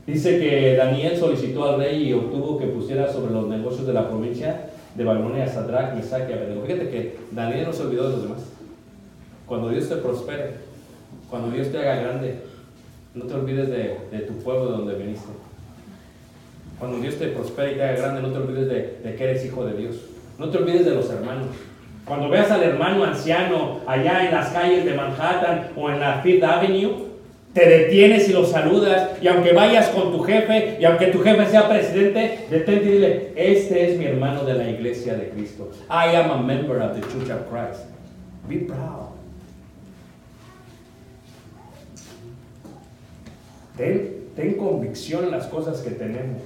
[0.07, 4.09] Dice que Daniel solicitó al rey y obtuvo que pusiera sobre los negocios de la
[4.09, 6.65] provincia de Babilonia a Sadrach, Mesach y Abednego.
[6.65, 8.41] Fíjate que Daniel no se olvidó de los demás.
[9.47, 10.55] Cuando Dios te prospere,
[11.29, 12.41] cuando Dios te haga grande,
[13.15, 15.27] no te olvides de, tu pueblo de donde viniste.
[16.79, 19.45] Cuando Dios te prospere y te haga grande, no te olvides de, de que eres
[19.45, 19.97] hijo de Dios.
[20.39, 21.49] No te olvides de los hermanos.
[22.05, 26.43] Cuando veas al hermano anciano allá en las calles de Manhattan o en la Fifth
[26.43, 27.10] Avenue,
[27.53, 29.11] te detienes y lo saludas.
[29.21, 33.33] Y aunque vayas con tu jefe, y aunque tu jefe sea presidente, detente y dile,
[33.37, 35.71] este es mi hermano de la iglesia de Cristo.
[35.89, 37.87] I am a member of the Church of Christ.
[38.49, 39.11] Be proud.
[43.77, 46.43] Ten, ten convicción en las cosas que tenemos.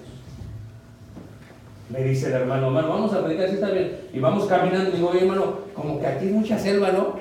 [1.90, 3.92] Me dice el hermano, hermano, vamos a predicar, si está bien.
[4.12, 7.18] Y vamos caminando, digo, oye, hermano, como que aquí hay mucha selva, ¿no?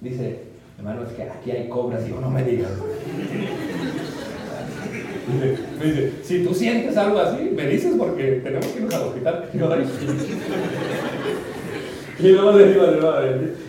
[0.00, 0.51] Dice,
[0.82, 2.04] hermano, es que aquí hay cobras.
[2.04, 2.70] Digo, no me digas.
[5.78, 9.48] Me dice, si tú sientes algo así, me dices porque tenemos que irnos al hospital.
[9.52, 9.86] Digo, "Ay".
[12.18, 12.86] Y luego le digo,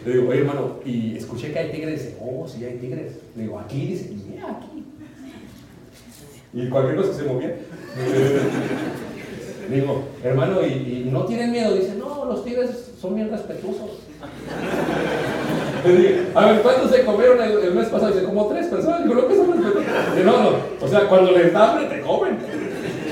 [0.06, 2.04] le digo, oye, hermano, y escuché que hay tigres.
[2.04, 3.14] Dice, oh, sí hay tigres.
[3.36, 4.84] Le digo, aquí, dice, yeah, aquí.
[6.54, 7.56] Y cualquier cosa se movía.
[9.70, 11.74] Le digo, hermano, ¿y, y no tienen miedo?
[11.74, 14.00] Dice, no, los tigres son bien respetuosos.
[16.36, 18.14] A ver, ¿cuántos se comieron el, mes pasado?
[18.14, 19.04] Dice, como tres personas.
[19.04, 19.52] Digo, ¿lo que son?
[19.52, 20.58] Dice, no, no.
[20.82, 22.38] O sea, cuando les da hambre, te comen.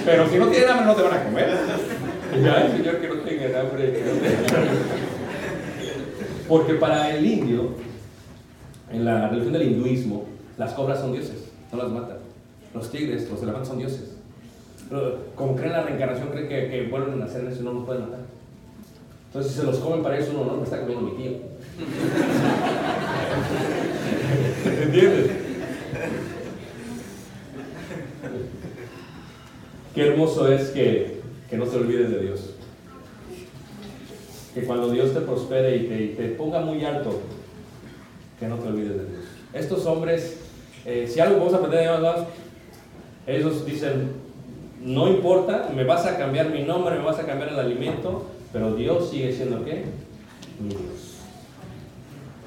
[0.05, 1.57] Pero si no tienen hambre, no te van a comer.
[2.41, 4.03] Ya, señor, que no tengan hambre.
[4.05, 4.79] no tengan hambre".
[6.47, 7.69] Porque para el indio,
[8.91, 10.25] en la religión del hinduismo,
[10.57, 12.17] las cobras son dioses, no las matan.
[12.73, 14.15] Los tigres, los elefantes son dioses.
[14.89, 18.03] Pero como creen en la reencarnación, creen que, vuelven a nacer eso no los pueden
[18.03, 18.19] matar.
[19.31, 21.31] Entonces, si se los comen para eso, uno no me está comiendo mi tío.
[24.83, 25.31] ¿Entiendes?
[29.95, 32.55] Qué hermoso es que, que no te olvides de Dios.
[34.53, 37.21] Que cuando Dios te prospere y te, y te ponga muy alto,
[38.37, 39.23] que no te olvides de Dios.
[39.53, 40.41] Estos hombres,
[40.85, 42.25] eh, si algo vamos a aprender de ellos,
[43.27, 44.11] ellos dicen,
[44.83, 48.75] no importa, me vas a cambiar mi nombre, me vas a cambiar el alimento, pero
[48.75, 49.83] Dios sigue siendo qué?
[50.59, 51.17] Dios.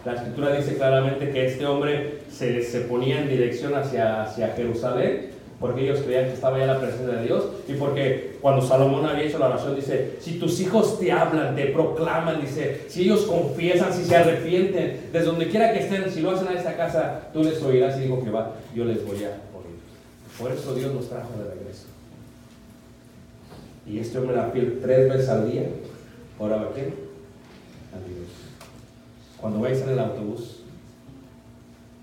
[0.05, 5.35] La escritura dice claramente que este hombre se, se ponía en dirección hacia, hacia Jerusalén
[5.65, 9.25] porque ellos creían que estaba ya la presencia de Dios y porque cuando Salomón había
[9.25, 13.93] hecho la oración dice, si tus hijos te hablan, te proclaman, dice, si ellos confiesan,
[13.93, 17.43] si se arrepienten, desde donde quiera que estén, si lo hacen a esta casa, tú
[17.43, 19.79] les oirás y digo que va, yo les voy a oír.
[20.39, 21.87] Por eso Dios nos trajo de regreso.
[23.87, 25.63] Y este hombre era fiel tres veces al día.
[26.39, 26.89] ¿Oraba a quién?
[27.93, 28.29] A Dios.
[29.41, 30.63] Cuando vais en el autobús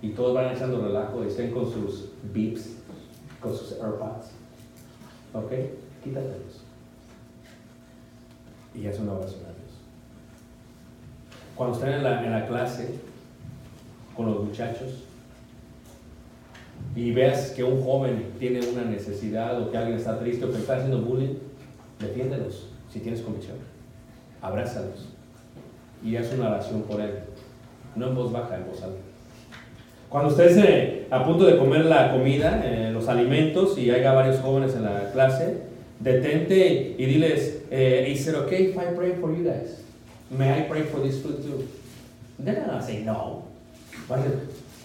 [0.01, 2.77] y todos van echando relajo y estén con sus beeps,
[3.39, 4.31] con sus AirPods,
[5.33, 5.51] ¿ok?
[6.03, 6.61] Quítatelos.
[8.73, 9.71] Y haz una oración a Dios.
[11.55, 12.95] Cuando estén en la, en la clase
[14.15, 15.03] con los muchachos
[16.95, 20.57] y veas que un joven tiene una necesidad o que alguien está triste o que
[20.57, 21.35] está haciendo bullying,
[21.99, 23.70] defiéndelos si tienes convicción.
[24.41, 25.09] Abrázalos
[26.03, 27.11] y haz una oración por él.
[27.95, 28.99] No en voz baja, en voz alta.
[30.09, 34.39] Cuando estés eh, a punto de comer la comida, eh, los alimentos, y haya varios
[34.41, 35.61] jóvenes en la clase,
[35.99, 39.83] detente y diles, eh, is it okay if I pray for you guys?
[40.29, 41.67] May I pray for this food too?
[42.39, 43.45] They're not say no.
[44.07, 44.19] But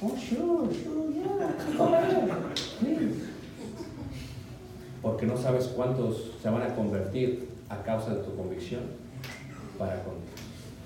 [0.02, 2.28] oh sure, sure, yeah, go ahead,
[2.78, 3.26] please.
[5.07, 8.80] porque no sabes cuántos se van a convertir a causa de tu convicción
[9.78, 10.14] para con.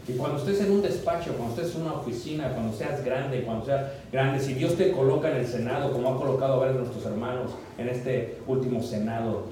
[0.09, 3.65] Y cuando estés en un despacho, cuando estés en una oficina, cuando seas grande, cuando
[3.65, 6.83] seas grande, si Dios te coloca en el Senado, como ha colocado a varios de
[6.83, 9.45] nuestros hermanos en este último Senado,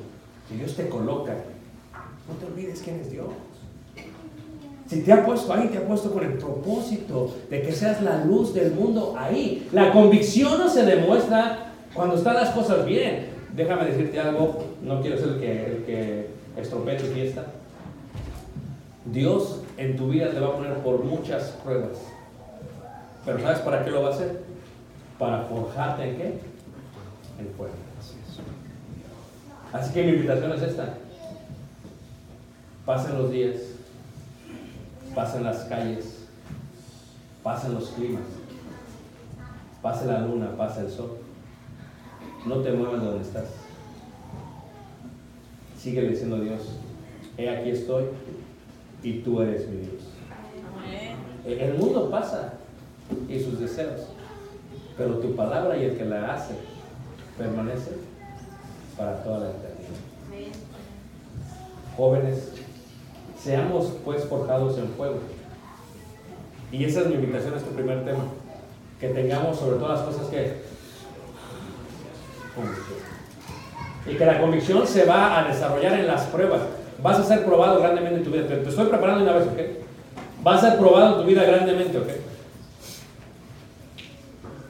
[0.48, 1.34] si Dios te coloca,
[2.26, 3.28] no te olvides quién es Dios.
[4.88, 8.24] Si te ha puesto ahí, te ha puesto con el propósito de que seas la
[8.24, 9.68] luz del mundo ahí.
[9.72, 13.26] La convicción no se demuestra cuando están las cosas bien.
[13.54, 16.26] Déjame decirte algo, no quiero ser el que, el que
[16.56, 17.44] estropee tu fiesta.
[19.04, 21.98] Dios en tu vida te va a poner por muchas pruebas.
[23.24, 24.42] Pero ¿sabes para qué lo va a hacer?
[25.18, 26.26] Para forjarte en qué?
[27.38, 27.74] En fuego.
[29.72, 30.94] Así que mi invitación es esta.
[32.86, 33.56] Pasen los días,
[35.14, 36.24] pasen las calles,
[37.42, 38.22] pasen los climas,
[39.82, 41.18] pase la luna, pase el sol.
[42.46, 43.48] No te muevas de donde estás.
[45.78, 46.76] Sigue diciendo Dios,
[47.36, 48.04] he aquí estoy
[49.02, 50.02] y tú eres mi Dios.
[51.46, 52.54] El mundo pasa
[53.28, 54.08] y sus deseos,
[54.96, 56.54] pero tu palabra y el que la hace
[57.38, 57.92] permanece
[58.96, 60.54] para toda la eternidad.
[61.96, 62.52] Jóvenes,
[63.40, 65.18] seamos pues forjados en fuego.
[66.70, 68.24] Y esa es mi invitación a este primer tema.
[69.00, 70.62] Que tengamos sobre todas las cosas que
[72.54, 72.98] convicción.
[74.06, 76.62] Y que la convicción se va a desarrollar en las pruebas.
[77.02, 78.46] Vas a ser probado grandemente en tu vida.
[78.46, 79.58] Te, te estoy preparando una vez, ¿ok?
[80.42, 82.08] Vas a ser probado en tu vida grandemente, ¿ok?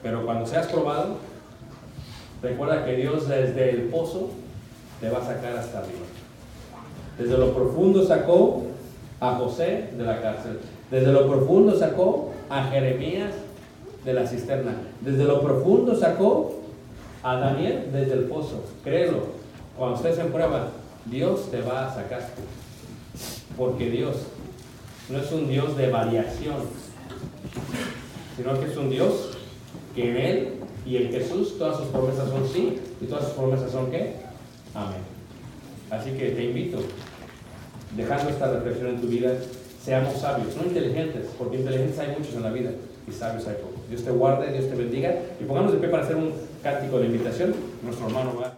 [0.03, 1.17] Pero cuando seas probado,
[2.43, 4.31] recuerda que Dios desde el pozo
[5.01, 6.07] te va a sacar hasta arriba.
[7.19, 8.63] Desde lo profundo sacó
[9.21, 10.61] a José de la cárcel.
[10.91, 13.33] Desde lo profundo sacó a Jeremías
[14.05, 14.73] de la cisterna.
[15.01, 16.55] Desde lo profundo sacó
[17.23, 18.63] a Daniel desde el pozo.
[18.85, 19.19] Créelo,
[19.77, 20.69] cuando estés en prueba,
[21.11, 22.29] Dios te va a sacar.
[23.57, 24.17] Porque Dios
[25.09, 26.57] no es un Dios de variación,
[28.37, 29.39] sino que es un Dios
[29.95, 30.49] que en Él
[30.87, 34.17] y en Jesús todas sus promesas son sí y todas sus promesas son qué?
[34.75, 35.01] Amén.
[35.91, 36.79] Así que te invito,
[37.97, 39.33] dejando esta reflexión en tu vida,
[39.83, 42.71] seamos sabios, no inteligentes, porque inteligentes hay muchos en la vida
[43.09, 43.89] y sabios hay pocos.
[43.89, 46.33] Dios te guarde, Dios te bendiga y pongamos de pie para hacer un
[46.63, 47.55] cántico de invitación.
[47.83, 48.58] Nuestro hermano va.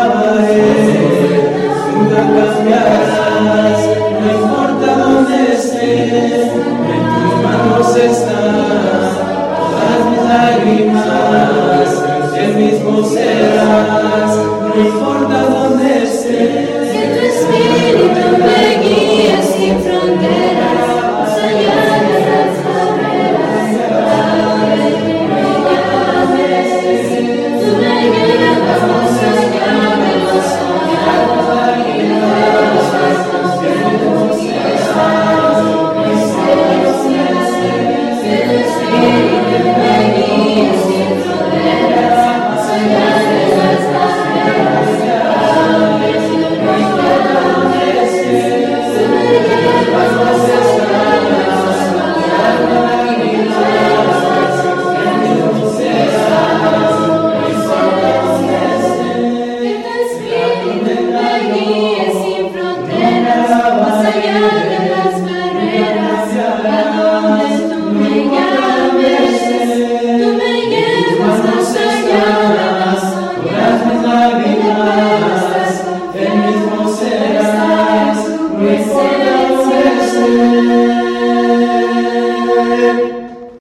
[2.71, 9.11] no importa dónde estés, en tus manos están
[9.57, 11.89] todas mis lágrimas,
[12.37, 13.30] el mismo ser.